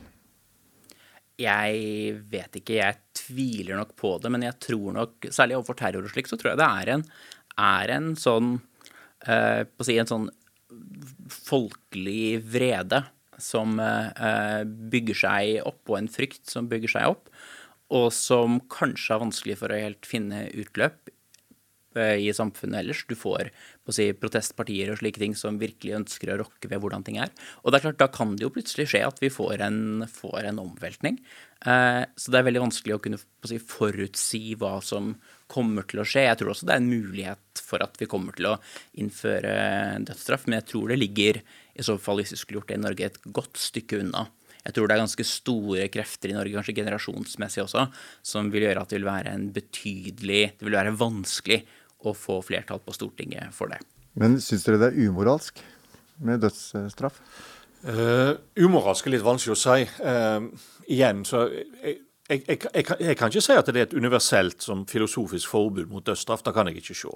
[1.38, 6.06] Jeg vet ikke, jeg tviler nok på det, men jeg tror nok, særlig overfor terror
[6.06, 7.04] og slik, så tror jeg det er en,
[7.62, 8.56] er en sånn
[9.26, 10.26] eh, på å si en sånn
[11.30, 13.04] folkelig vrede
[13.42, 17.30] som eh, bygger seg opp, og en frykt som bygger seg opp,
[17.94, 21.14] og som kanskje er vanskelig for å helt finne utløp
[21.98, 23.04] i samfunnet ellers.
[23.10, 23.52] Du får
[23.94, 27.32] si, protestpartier og slike ting som virkelig ønsker å rokke ved hvordan ting er.
[27.64, 29.82] Og det er klart, da kan det jo plutselig skje at vi får en,
[30.12, 31.20] får en omveltning.
[31.66, 35.16] Eh, så det er veldig vanskelig å kunne si, forutsi hva som
[35.52, 36.28] kommer til å skje.
[36.28, 38.58] Jeg tror også det er en mulighet for at vi kommer til å
[39.00, 39.54] innføre
[40.08, 41.42] dødsstraff, men jeg tror det ligger,
[41.78, 44.28] i så fall hvis vi skulle gjort det i Norge, et godt stykke unna.
[44.68, 47.86] Jeg tror det er ganske store krefter i Norge, kanskje generasjonsmessig også,
[48.26, 51.62] som vil gjøre at det vil være en betydelig Det vil være vanskelig
[52.06, 53.80] å få flertall på Stortinget for det.
[54.18, 55.62] Men syns dere det er umoralsk
[56.26, 57.22] med dødsstraff?
[57.88, 59.86] Uh, umoralsk er litt vanskelig å si.
[60.02, 60.48] Uh,
[60.90, 63.94] igjen, så jeg, jeg, jeg, jeg, kan- jeg kan ikke si at det er et
[63.96, 66.42] universelt som filosofisk forbud mot dødsstraff.
[66.44, 67.14] Det kan jeg ikke se.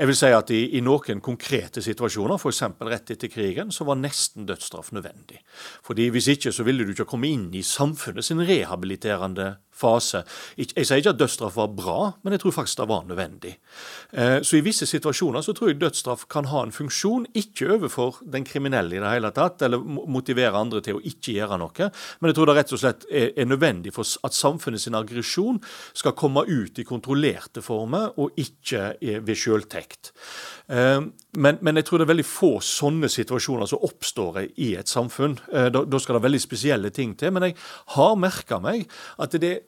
[0.00, 2.62] Jeg vil si at i, i noen konkrete situasjoner, f.eks.
[2.88, 5.42] rett etter krigen, så var nesten dødsstraff nødvendig.
[5.86, 10.24] Fordi Hvis ikke så ville du ikke komme inn i samfunnet sin rehabiliterende fase.
[10.58, 13.54] Jeg sier ikke at dødsstraff var bra, men jeg tror faktisk det var nødvendig.
[14.12, 18.20] Eh, Så i visse situasjoner så tror jeg dødsstraff kan ha en funksjon, ikke overfor
[18.24, 22.30] den kriminelle i det hele tatt, eller motivere andre til å ikke gjøre noe, men
[22.30, 25.60] jeg tror det rett og slett er, nødvendig for at samfunnet sin aggresjon
[25.96, 30.12] skal komme ut i kontrollerte former, og ikke eh, ved selvtekt.
[31.36, 35.36] Men, men jeg tror det er veldig få sånne situasjoner som oppstår i et samfunn.
[35.52, 37.32] Eh, Da, da skal det veldig spesielle ting til.
[37.32, 37.56] Men jeg
[37.96, 39.58] har merka meg at det,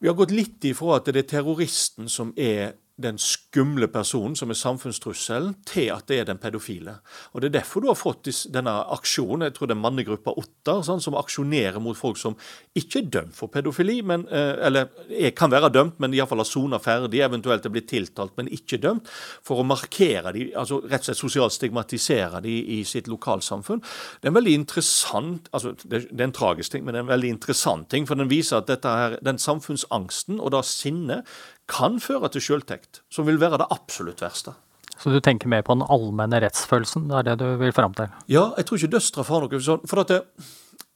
[0.00, 2.72] vi har gått litt ifra at det er terroristen som er
[3.02, 6.98] den skumle personen som er samfunnstrusselen, til at det er den pedofile.
[7.32, 10.82] Og Det er derfor du har fått denne aksjonen, jeg tror det er mannegruppa Ottar,
[10.86, 12.36] sånn, som aksjonerer mot folk som
[12.78, 16.48] ikke er dømt for pedofili, men, eh, eller er, kan være dømt, men iallfall har
[16.48, 19.08] sona ferdig, eventuelt er blitt tiltalt, men ikke dømt,
[19.42, 23.82] for å markere de, altså rett og slett sosialt stigmatisere de i sitt lokalsamfunn.
[24.20, 27.14] Det er en veldig interessant, altså det er en tragisk ting, men det er en
[27.14, 31.28] veldig interessant ting, for den viser at dette her, den samfunnsangsten og da sinnet
[31.72, 34.54] kan føre til selvtekt, som vil være det absolutt verste.
[35.02, 38.10] Så du tenker mer på den allmenne rettsfølelsen, det er det du vil fram til?
[38.30, 40.20] Ja, jeg tror ikke dødsstraff har noe sånn For at det,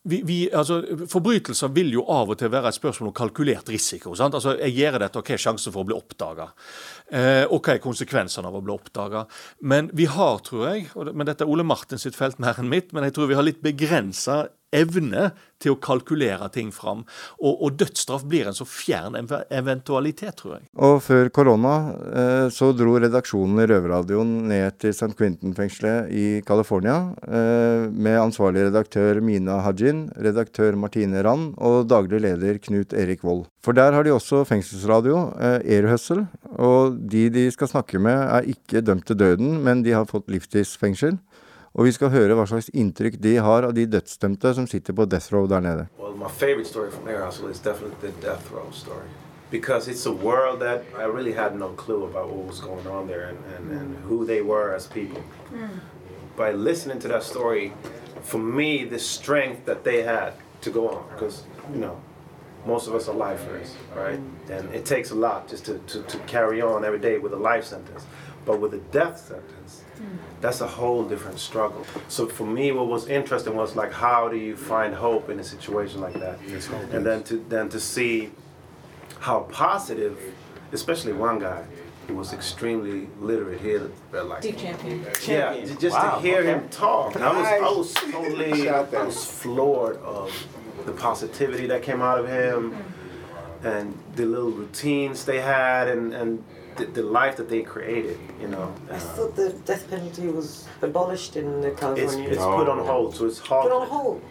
[0.07, 0.79] vi, vi, altså,
[1.11, 4.15] Forbrytelser vil jo av og til være et spørsmål om kalkulert risiko.
[4.15, 4.37] sant?
[4.39, 6.47] Altså, Jeg gjør dette, og hva er sjansen for å bli oppdaga?
[7.11, 9.25] Eh, og hva er konsekvensene av å bli oppdaga?
[9.67, 12.71] Men vi har, tror jeg, og men dette er Ole Martin sitt felt mer enn
[12.71, 14.45] mitt, men jeg tror vi har litt begrensa
[14.77, 15.31] evne
[15.63, 17.05] til å kalkulere ting fram.
[17.41, 20.67] Og, og dødsstraff blir en så fjern eventualitet, tror jeg.
[20.77, 21.75] Og før korona
[22.11, 25.15] eh, så dro redaksjonen i Røverradioen ned til St.
[25.17, 32.61] Quentin-fengselet i California eh, med ansvarlig redaktør Mina Hajin, redaktør Martine Rand og daglig leder
[32.63, 33.47] Knut Erik Vold.
[33.65, 35.89] For der har de også fengselsradio, eh, Air
[36.57, 40.29] og de de skal snakke med er ikke dømt til døden, men de har fått
[40.31, 41.17] livstidsfengsel.
[41.77, 45.05] Og vi skal høre hva slags inntrykk de har av de dødsdømte som sitter på
[45.05, 45.87] death row der nede.
[46.01, 49.11] Well, my favorite story from Air Hustle is definitely the death row story.
[49.51, 53.07] Because it's a world that I really had no clue about what was going on
[53.07, 54.03] there and, and, and mm.
[54.09, 55.23] who they were as people.
[55.53, 55.81] Mm.
[56.37, 57.73] By listening to that story,
[58.23, 62.01] for me, the strength that they had to go on, because, you know,
[62.67, 64.19] most of us are lifers, right?
[64.19, 64.59] Mm.
[64.59, 67.43] And it takes a lot just to, to, to carry on every day with a
[67.53, 68.07] life sentence.
[68.47, 69.83] But with a death sentence,
[70.41, 71.85] that's a whole different struggle.
[72.09, 75.45] So for me, what was interesting was like, how do you find hope in a
[75.45, 76.39] situation like that?
[76.93, 78.31] And then to then to see
[79.19, 80.19] how positive,
[80.73, 81.65] especially one guy
[82.07, 85.03] who was extremely literate here, like Deep champion.
[85.03, 85.69] yeah, Champion.
[85.69, 86.49] j- just Wow, to hear okay.
[86.53, 90.31] him talk, I was I was totally I was floored of
[90.85, 92.73] the positivity that came out of him.
[92.73, 93.67] Mm-hmm.
[93.67, 96.45] and the little routines they had and, and
[96.77, 98.73] the, the life that they created, you know.
[98.91, 102.29] I thought the death penalty was abolished in uh, It's, California.
[102.29, 104.23] it's put on hold, so it's Put on hold.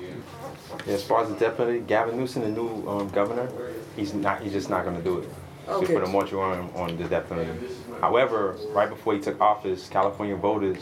[0.86, 3.50] Yeah, as far as the death penalty, Gavin Newsom, the new um, governor,
[3.96, 4.41] he's not.
[4.41, 5.30] He's just not going to do it.
[5.68, 7.52] Oh, He put a moratorium on the death penalty.
[8.00, 10.78] However, right before he took office, California voters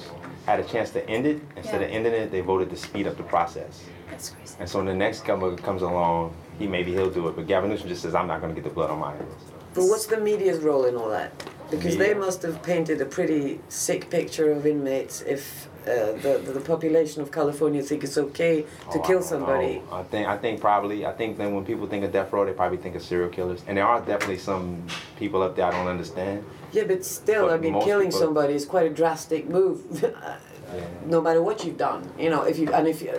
[0.46, 1.42] had a chance to end it.
[1.56, 3.82] Instead of ending it, they voted to speed up the process.
[4.12, 4.56] That's crazy.
[4.60, 7.36] And so when the next governor comes along, he maybe he'll do it.
[7.38, 9.34] But Gavin Newsom just says, "I'm not going to get the blood on my hands."
[9.74, 11.32] But what's the media's role in all that?
[11.72, 16.52] Because they must have painted a pretty sick picture of inmates if uh, the, the,
[16.54, 18.62] the population of California think it's okay
[18.92, 19.76] to Oh, kill somebody.
[19.76, 19.84] know.
[19.92, 22.54] I think I think probably I think that when people think of death row, they
[22.54, 24.86] probably think of serial killers, and there are definitely some
[25.18, 26.46] people up there I don't understand.
[26.72, 29.82] Yeah, but still, But I mean, killing people- somebody is quite a drastic move.
[31.06, 33.12] no matter what you've done, you know, if you and if you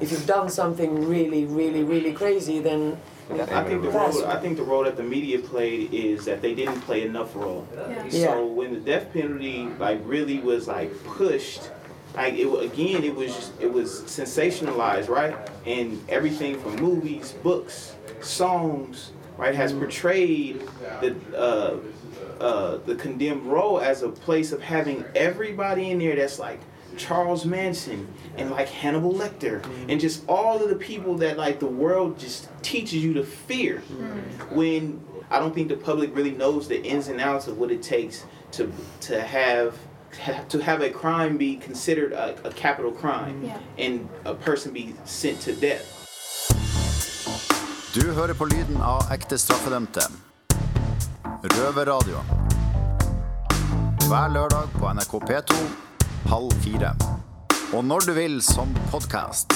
[0.00, 2.98] if you've done something really, really, really crazy, then
[3.30, 6.54] I think the role I think the role that the media played is that they
[6.54, 7.66] didn't play enough role.
[7.74, 8.08] Yeah.
[8.10, 11.70] So when the death penalty like really was like pushed,
[12.14, 15.36] like it again it was just, it was sensationalized, right?
[15.64, 20.62] And everything from movies, books, songs, right, has portrayed
[21.00, 21.76] the uh,
[22.40, 26.60] uh, the condemned role as a place of having everybody in there that's like
[26.96, 29.90] Charles Manson and like Hannibal Lecter mm-hmm.
[29.90, 33.76] and just all of the people that like the world just teaches you to fear
[33.76, 34.04] mm-hmm.
[34.04, 34.56] Mm-hmm.
[34.56, 37.82] when I don't think the public really knows the ins and outs of what it
[37.82, 39.78] takes to to have
[40.48, 43.58] to have a crime be considered a, a capital crime Yeah.
[43.78, 45.90] and a person be sent to death.
[47.94, 50.00] Du hører på lyden av ekte straffedømte.
[51.42, 52.18] Røverradio.
[54.08, 55.83] Hver lørdag på NRK P2
[56.30, 56.92] halv fire.
[57.74, 59.52] Og når du vil som podkast.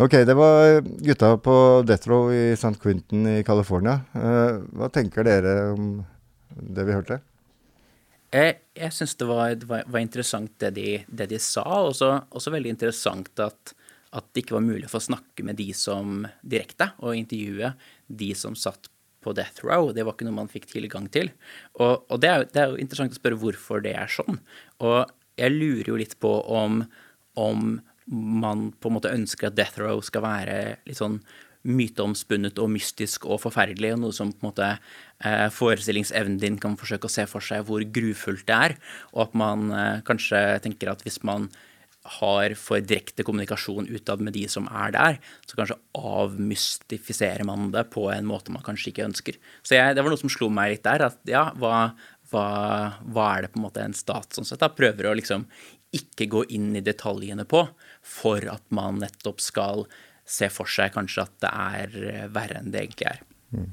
[0.00, 1.56] Ok, det var gutta på
[1.86, 2.76] Death Row i St.
[2.80, 3.98] Quentin i California.
[4.14, 5.90] Eh, hva tenker dere om
[6.50, 7.18] det vi hørte?
[8.30, 11.90] Jeg, jeg syns det, var, det var, var interessant det de, det de sa, og
[11.98, 13.74] også veldig interessant at,
[14.14, 17.74] at det ikke var mulig å få snakke med de som direkte, og intervjue
[18.06, 18.89] de som satt
[19.24, 19.90] på death row.
[19.94, 21.32] Det var ikke noe man fikk tilgang til.
[21.78, 24.40] Og, og det, er, det er jo interessant å spørre hvorfor det er sånn.
[24.84, 24.98] Og
[25.40, 26.82] jeg lurer jo litt på om,
[27.40, 27.78] om
[28.10, 30.58] man på en måte ønsker at death row skal være
[30.88, 31.20] litt sånn
[31.60, 36.78] myteomspunnet og mystisk og forferdelig, og noe som på en måte eh, forestillingsevnen din kan
[36.80, 38.76] forsøke å se for seg hvor grufullt det er,
[39.12, 41.50] og at man eh, kanskje tenker at hvis man
[42.20, 47.84] har for direkte kommunikasjon utad med de som er der, så kanskje avmystifiserer man det
[47.92, 49.36] på en måte man kanskje ikke ønsker.
[49.62, 51.90] Så jeg, det var noe som slo meg litt der, at ja, hva,
[52.32, 52.46] hva,
[53.04, 55.44] hva er det på en måte en stat sånn sett da prøver å liksom
[55.96, 57.64] ikke gå inn i detaljene på,
[58.06, 59.84] for at man nettopp skal
[60.30, 63.22] se for seg kanskje at det er verre enn det egentlig er.
[63.58, 63.68] Eh,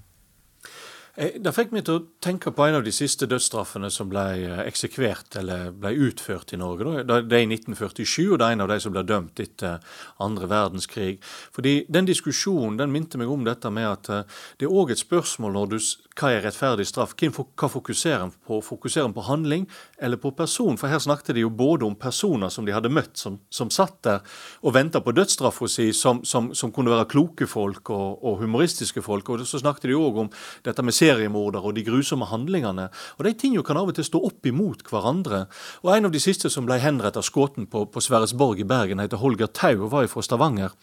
[1.18, 4.60] Det fikk meg til å tenke på en av de siste dødsstraffene som ble eh,
[4.68, 7.00] eksekvert eller ble utført i Norge.
[7.10, 9.82] Det er i 1947, og det er en av de som ble dømt etter
[10.22, 11.16] andre verdenskrig.
[11.56, 15.02] Fordi Den diskusjonen den minte meg om dette med at eh, det er òg et
[15.02, 15.78] spørsmål når du,
[16.20, 17.18] hva er rettferdig straff.
[17.18, 18.62] Hva fokuserer en på?
[18.62, 19.66] Fokuserer en på handling
[19.98, 20.78] eller på person?
[20.78, 24.04] For her snakket de jo både om personer som de hadde møtt, som, som satt
[24.06, 24.22] der
[24.62, 29.02] og venta på dødsstraffa si, som, som, som kunne være kloke folk og, og humoristiske
[29.02, 29.34] folk.
[29.34, 32.90] Og så snakket de òg om dette med seriemorder og de grusomme handlingene.
[33.18, 35.46] Og de tingene kan av og til stå opp imot hverandre.
[35.86, 39.22] Og en av de siste som ble henrettet skutt på, på Sverresborg i Bergen, heter
[39.22, 40.76] Holger Tau og var fra Stavanger.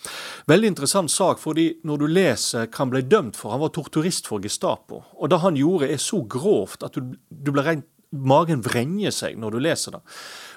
[0.51, 4.29] Veldig interessant sak, fordi når du leser hva han ble dømt for, han var torturist
[4.31, 5.03] for Gestapo.
[5.19, 9.39] Og det han gjorde er så grovt at du, du ble rent Magen vrenger seg
[9.43, 10.01] når du leser det.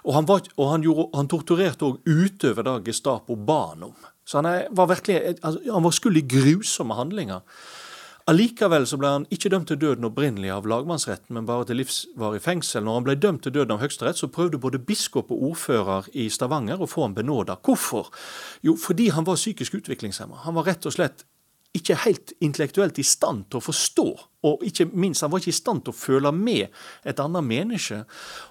[0.06, 3.96] Og han, var, og han, gjorde, han torturerte òg utover det Gestapo ba han om.
[4.28, 7.42] Så han, er, var virkelig, altså, han var skyld i grusomme handlinger.
[8.28, 12.42] Allikevel så ble han ikke dømt til døden opprinnelig av lagmannsretten, men bare til livsvarig
[12.44, 12.84] fengsel.
[12.84, 16.26] Når han ble dømt til døden av Høyesterett, så prøvde både biskop og ordfører i
[16.28, 17.56] Stavanger å få ham benåda.
[17.64, 18.10] Hvorfor?
[18.68, 20.42] Jo, fordi han var psykisk utviklingshemma.
[20.44, 21.24] Han var rett og slett
[21.78, 24.08] ikke helt intellektuelt i stand til å forstå,
[24.48, 26.74] og ikke minst, han var ikke i stand til å føle med
[27.10, 28.04] et annet menneske.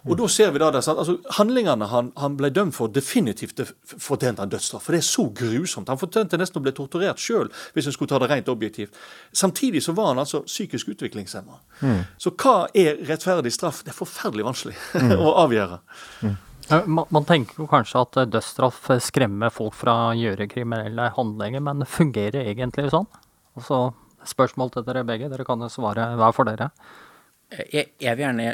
[0.05, 4.43] Og da ser vi da det, altså Handlingene han, han ble dømt for, definitivt fortjente
[4.43, 4.85] han dødsstraff.
[4.85, 5.89] For det er så grusomt.
[5.93, 8.99] Han fortjente nesten å bli torturert sjøl, hvis en skulle ta det rent objektivt.
[9.33, 11.63] Samtidig så var han altså psykisk utviklingshemma.
[11.81, 12.03] Mm.
[12.21, 13.85] Så hva er rettferdig straff?
[13.87, 15.13] Det er forferdelig vanskelig Mm.
[15.27, 15.79] å avgjøre.
[16.25, 16.37] Eh,
[16.71, 21.11] Man, man tenker jo kanskje at eh, dødsstraff eh, skremmer folk fra å gjøre kriminelle
[21.15, 23.07] handlinger, men fungerer egentlig sånn?
[23.63, 23.81] Så
[24.27, 26.73] spørsmål til dere begge, dere kan jo svare hver for dere.
[27.71, 28.49] Jeg, jeg vil gjerne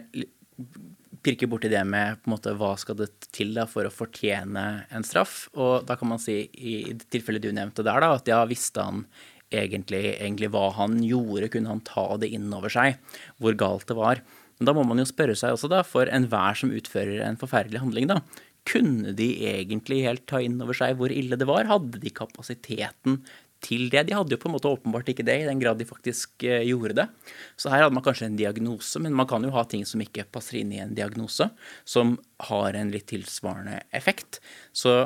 [1.22, 4.66] pirke borti det med på en måte, hva skal det til da for å fortjene
[4.92, 5.46] en straff.
[5.56, 8.84] Og da kan man si, i det tilfellet du nevnte der, da, at ja, visste
[8.84, 9.06] han
[9.52, 11.50] egentlig, egentlig hva han gjorde.
[11.54, 12.98] Kunne han ta det inn over seg,
[13.40, 14.22] hvor galt det var?
[14.59, 17.82] Men da må man jo spørre seg også, da, for enhver som utfører en forferdelig
[17.82, 18.20] handling, da.
[18.68, 21.66] Kunne de egentlig helt ta inn over seg hvor ille det var?
[21.66, 23.22] Hadde de kapasiteten
[23.62, 24.05] til det?
[24.07, 26.62] De hadde jo på en måte åpenbart ikke det, i den grad de faktisk eh,
[26.68, 27.09] gjorde det.
[27.59, 30.28] Så her hadde man kanskje en diagnose, men man kan jo ha ting som ikke
[30.30, 31.50] passer inn i en diagnose,
[31.82, 32.14] som
[32.50, 34.38] har en litt tilsvarende effekt.
[34.70, 35.00] Så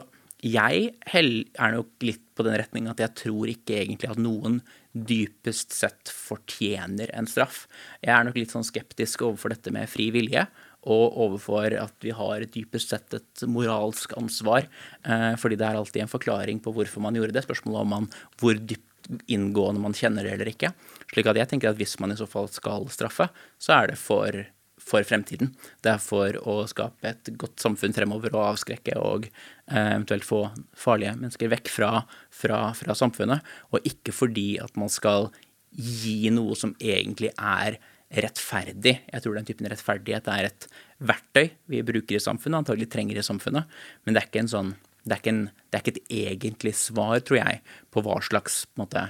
[0.45, 4.61] jeg er nok litt på den retning at jeg tror ikke egentlig at noen
[4.97, 7.67] dypest sett fortjener en straff.
[8.01, 10.47] Jeg er nok litt sånn skeptisk overfor dette med fri vilje,
[10.87, 14.69] og overfor at vi har dypest sett et moralsk ansvar.
[15.03, 17.45] Eh, fordi det er alltid en forklaring på hvorfor man gjorde det.
[17.47, 18.85] Spørsmålet om man, hvor dypt
[19.31, 20.73] inngående man kjenner det eller ikke.
[21.13, 23.29] Slik at jeg tenker at hvis man i så fall skal straffe,
[23.59, 24.47] så er det for
[24.87, 25.51] for fremtiden.
[25.83, 30.45] Det er for å skape et godt samfunn fremover og avskrekke og eh, eventuelt få
[30.79, 31.91] farlige mennesker vekk fra,
[32.31, 33.45] fra, fra, samfunnet.
[33.75, 35.33] Og ikke fordi at man skal
[35.77, 37.81] gi noe som egentlig er
[38.23, 39.01] rettferdig.
[39.11, 40.69] Jeg tror den typen rettferdighet er et
[41.03, 43.67] verktøy vi bruker i samfunnet, antagelig trenger i samfunnet,
[44.07, 44.77] men det er ikke en sånn
[45.07, 47.61] det er en, det er ikke et egentlig svar, tror jeg,
[47.95, 49.05] på hva slags måte,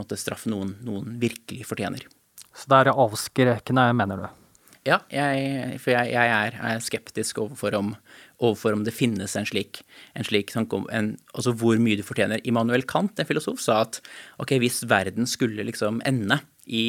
[0.00, 2.06] måte straff noen, noen virkelig fortjener.
[2.56, 4.41] Så det er avskrekkende, mener du?
[4.82, 7.92] Ja, jeg, for jeg, jeg er, er, skeptisk overfor om,
[8.42, 9.84] overfor om, det finnes en slik,
[10.18, 12.42] en slik en, Altså hvor mye du fortjener.
[12.42, 14.00] Immanuel Kant, en filosof, sa at
[14.42, 16.82] ok, hvis verden skulle liksom ende i,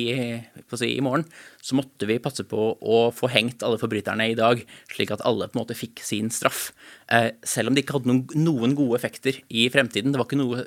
[0.74, 1.26] si, i morgen,
[1.62, 4.62] så måtte vi passe på å få hengt alle forbryterne i dag,
[4.94, 6.72] slik at alle på en måte fikk sin straff.
[7.14, 10.14] Eh, selv om det ikke hadde noen, noen, gode effekter i fremtiden.
[10.14, 10.66] Det var ikke noe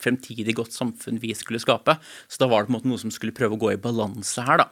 [0.00, 1.96] fremtidig godt samfunn vi skulle skape.
[2.28, 4.44] Så da var det på en måte noe som skulle prøve å gå i balanse
[4.44, 4.70] her, da.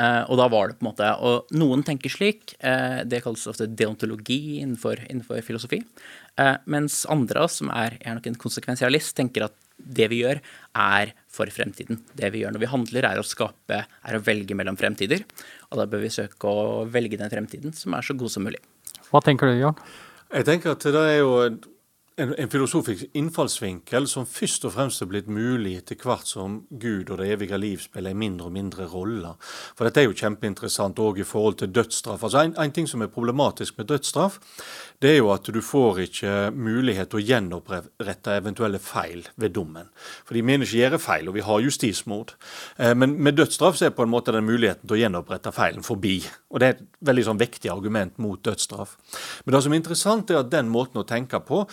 [0.00, 3.44] Uh, og da var det på en måte, og Noen tenker slik, uh, det kalles
[3.50, 5.82] ofte deontologi innenfor, innenfor filosofi.
[6.40, 10.40] Uh, mens andre, som er, er nok en konsekvensialist, tenker at det vi gjør,
[10.78, 12.00] er for fremtiden.
[12.16, 15.26] Det vi gjør når vi handler, er å skape, er å velge mellom fremtider.
[15.70, 18.62] Og da bør vi søke å velge den fremtiden som er så god som mulig.
[19.10, 19.78] Hva tenker du, Jørn?
[20.32, 21.32] Jeg tenker at det er jo
[22.22, 27.10] en, en, filosofisk innfallsvinkel som først og fremst er blitt mulig etter hvert som Gud
[27.10, 29.34] og det evige liv spiller en mindre og mindre rolle.
[29.76, 32.22] For dette er jo kjempeinteressant òg i forhold til dødsstraff.
[32.22, 34.38] Altså en, en, ting som er problematisk med dødsstraff,
[35.02, 39.90] det er jo at du får ikke mulighet til å gjenopprette eventuelle feil ved dommen.
[40.26, 42.36] For de mener ikke gjøre feil, og vi har justismord.
[42.78, 45.86] Eh, men med dødsstraff så er på en måte den muligheten til å gjenopprette feilen
[45.86, 46.20] forbi.
[46.52, 48.94] Og det er et veldig sånn vektig argument mot dødsstraff.
[49.44, 51.64] Men det som er interessant, er at den måten å tenke på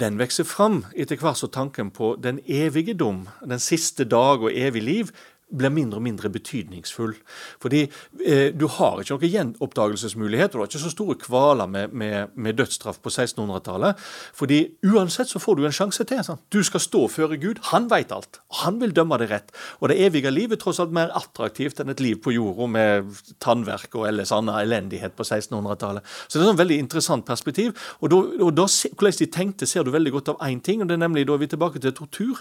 [0.00, 4.54] den vokser fram etter hvert som tanken på den evige dom, den siste dag og
[4.54, 5.12] evig liv,
[5.48, 7.14] blir mindre og mindre betydningsfull.
[7.62, 11.94] Fordi eh, du har ikke noen gjenoppdagelsesmulighet, og du har ikke så store kvaler med,
[11.96, 13.98] med, med dødsstraff på 1600-tallet.
[14.36, 16.20] Fordi uansett så får du en sjanse til.
[16.26, 16.44] Sant?
[16.52, 17.62] Du skal stå før Gud.
[17.72, 18.40] Han vet alt.
[18.62, 19.54] Han vil dømme deg rett.
[19.80, 23.22] Og det evige livet er tross alt mer attraktivt enn et liv på jorda med
[23.44, 26.04] tannverk og ellers annen elendighet på 1600-tallet.
[26.28, 27.72] Så det er et veldig interessant perspektiv.
[28.02, 30.90] Og, da, og da, hvordan de tenkte, ser du veldig godt av én ting, og
[30.90, 32.40] det er nemlig da er vi tilbake til tortur.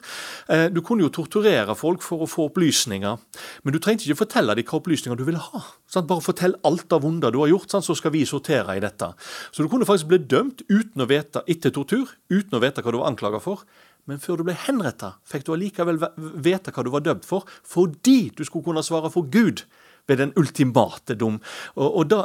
[0.51, 3.18] Eh, du kunne jo torturere folk for å få opplysninger opplysninger.
[3.64, 5.62] Men du trengte ikke fortelle dem hva opplysninger du ville ha.
[5.88, 6.08] Sant?
[6.08, 7.86] Bare fortell alt av vonder du har gjort, sant?
[7.86, 9.14] så skal vi sortere i dette.
[9.52, 12.91] Så du kunne faktisk bli dømt uten å vite, etter tortur, uten å vite hva
[12.91, 13.66] du var anklaga for.
[14.08, 18.32] Men før du ble henretta, fikk du allikevel vite hva du var dømt for, fordi
[18.38, 19.66] du skulle kunne svare for Gud
[20.08, 21.39] ved den ultimate dom.
[21.76, 22.22] Og, og, da,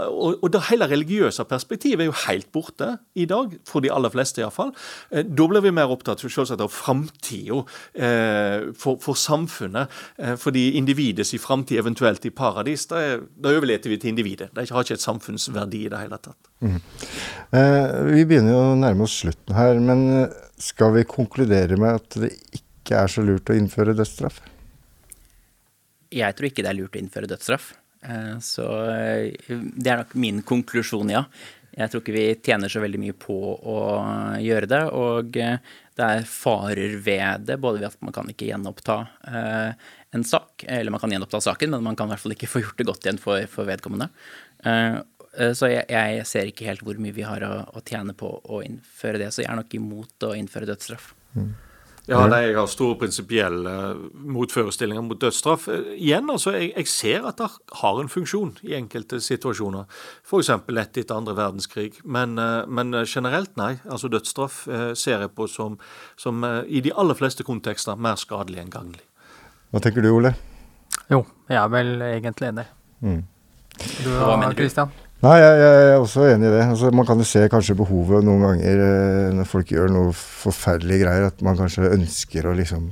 [0.52, 4.72] da hele religiøse perspektivet er jo helt borte i dag, for de aller fleste iallfall.
[5.10, 7.62] Eh, da blir vi mer opptatt selvsagt av framtida
[7.94, 9.92] eh, for, for, samfunnet.
[10.18, 14.50] Eh, fordi individets framtid, eventuelt i paradis, da, er, vi til individet.
[14.54, 16.38] Det har ikke et samfunnsverdi i det hele tatt.
[16.62, 16.78] Mm.
[17.58, 22.00] Eh, vi begynner jo å nærme oss slutten her, men eh, skal vi konkludere med
[22.00, 24.40] at det ikke er så lurt å innføre dødsstraff?
[26.12, 27.72] Jeg tror ikke det er lurt å innføre dødsstraff.
[28.02, 31.24] Eh, så eh, det er nok min konklusjon, ja.
[31.72, 33.78] Jeg tror ikke vi tjener så veldig mye på å
[34.42, 34.82] gjøre det.
[34.98, 38.98] Og eh, det er farer ved det, både ved at man kan ikke gjenoppta
[40.12, 42.62] en sak, eller man kan gjenoppta saken, men man kan i hvert fall ikke få
[42.62, 44.08] gjort det godt igjen for, for vedkommende.
[45.52, 48.62] Så jeg, jeg, ser ikke helt hvor mye vi har å, å, tjene på å
[48.64, 51.12] innføre det, så jeg er nok imot å innføre dødsstraff.
[51.36, 51.52] Mm.
[52.10, 53.98] Ja, nei, jeg har store prinsipielle eh,
[54.34, 55.68] motforestillinger mot dødsstraff.
[55.70, 57.46] Eh, igjen, altså, jeg, jeg, ser at det
[57.78, 59.86] har en funksjon i enkelte situasjoner.
[60.26, 60.50] F.eks.
[60.74, 62.00] lett etter andre verdenskrig.
[62.02, 63.76] Men, eh, men, generelt, nei.
[63.86, 64.64] Altså Dødsstraff
[64.98, 65.78] ser jeg på som,
[66.18, 69.04] som i de aller fleste kontekster mer skadelig enn gagnlig.
[69.70, 70.34] Hva tenker du, Ole?
[71.12, 72.66] Jo, jeg er vel egentlig enig.
[73.02, 73.22] Mm.
[74.02, 74.64] Du, Hva mener du?
[74.64, 74.90] Christian?
[75.22, 76.62] Nei, jeg, jeg, er også enig i det.
[76.66, 81.04] Altså, man kan jo se kanskje behovet noen ganger eh, når folk gjør noe forferdelige
[81.04, 82.88] greier, at man kanskje ønsker å liksom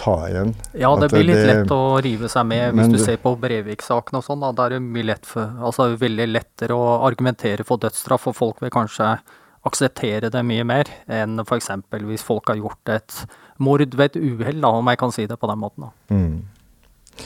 [0.00, 0.52] ta igjen.
[0.76, 3.32] Ja, det At blir litt lett å rive seg med hvis du, du ser på
[3.40, 4.44] Brevik-saken og sånn.
[4.56, 8.60] Da er det mye lett for, altså veldig lettere å argumentere for dødsstraff, og folk
[8.64, 9.14] vil kanskje
[9.68, 11.68] akseptere det mye mer enn f.eks.
[11.92, 13.18] hvis folk har gjort et
[13.60, 15.88] mord ved et uhell, om jeg kan si det på den måten.
[15.88, 16.16] da.
[16.16, 17.24] Mm.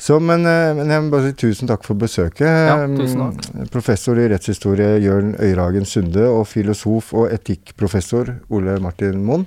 [0.00, 2.46] Så, men, eh, men jeg må bare si tusen takk for besøket.
[2.48, 3.68] Ja, tusen takk.
[3.74, 9.44] Professor i rettshistorie Jørn Øyragen Sunde og filosof og etikkprofessor Ole Martin Moen.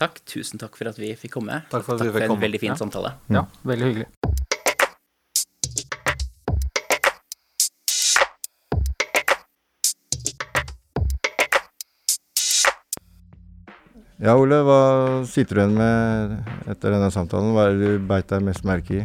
[0.00, 0.22] Takk.
[0.30, 1.60] Tusen takk for at vi fikk komme.
[1.72, 2.46] Takk for at vi for en komme.
[2.46, 2.76] veldig fin Ja.
[2.80, 3.12] samtale.
[3.28, 4.06] Ja, veldig hyggelig.
[14.18, 14.78] Ja, Ole, hva
[15.30, 16.32] sitter du igjen med
[16.72, 17.52] etter denne samtalen?
[17.54, 18.96] Hva er det du beit deg mest merke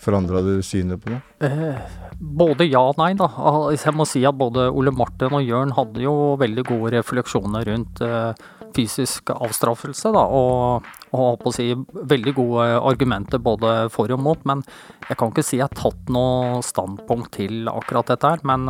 [0.00, 1.20] Forandra du synet på noe?
[1.44, 1.80] Eh,
[2.20, 3.28] både ja og nei, da.
[3.74, 8.00] Jeg må si at både Ole Martin og Jørn hadde jo veldig gode refleksjoner rundt
[8.06, 8.32] eh,
[8.76, 10.24] fysisk avstraffelse, da.
[10.24, 11.68] Og, og på å si
[12.14, 14.48] veldig gode argumenter både for og mot.
[14.48, 14.64] Men
[15.08, 18.44] jeg kan ikke si jeg har tatt noe standpunkt til akkurat dette her.
[18.48, 18.68] Men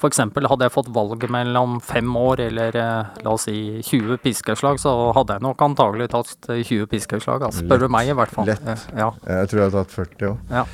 [0.00, 3.82] eh, for eksempel hadde jeg fått valget mellom fem år eller eh, la oss si
[3.84, 7.42] 20 piskeslag, så hadde jeg nok antagelig tatt eh, 20 piskeslag.
[7.42, 8.46] Altså, spør du meg i hvert fall.
[8.48, 8.64] Lett.
[8.64, 9.10] Eh, Ja.
[9.28, 10.38] Jeg tror jeg har tatt 40 òg.
[10.50, 10.64] Ja.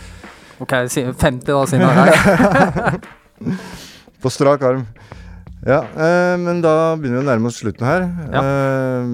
[0.60, 3.00] Ok, 50 da, siden det er.
[4.22, 4.86] På strak arm.
[5.66, 8.06] Ja, eh, men da begynner vi å nærme oss slutten her.
[8.30, 9.10] Eh,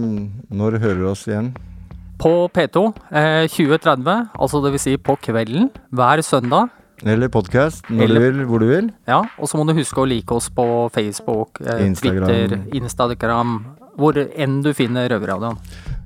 [0.52, 1.54] når hører du oss igjen?
[2.22, 6.70] På P2 eh, 2030, altså det vil si på kvelden hver søndag.
[7.05, 8.90] Eller podkast, når Eller- du vil, hvor du vil.
[9.09, 12.28] Ja, og så må du huske å like oss på Facebook, eh, Instagram.
[12.28, 13.64] Twitter, Instagram,
[13.98, 15.59] hvor enn du finner Røverradioen.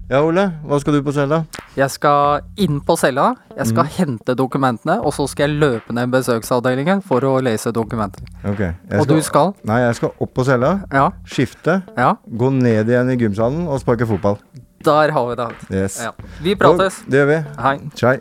[0.08, 1.44] Ja, Ole, hva skal du på cella?
[1.76, 3.90] Jeg skal inn på cella, jeg skal mm.
[3.96, 8.22] hente dokumentene, og så skal jeg løpe ned besøksavdelingen for å lese dokumenter.
[8.44, 8.58] Ok.
[8.58, 9.52] jeg Og du skal?
[9.64, 11.10] Nei, jeg skal opp på cella, Ja.
[11.26, 12.14] skifte, Ja.
[12.30, 14.38] gå ned igjen i gymsalen og sparke fotball.
[14.84, 15.52] Der har vi det.
[15.72, 16.00] Yes.
[16.04, 16.12] Ja.
[16.40, 17.02] Vi prates.
[17.02, 17.44] Og Det gjør vi.
[17.58, 17.78] Hei.
[17.96, 18.20] Tjei.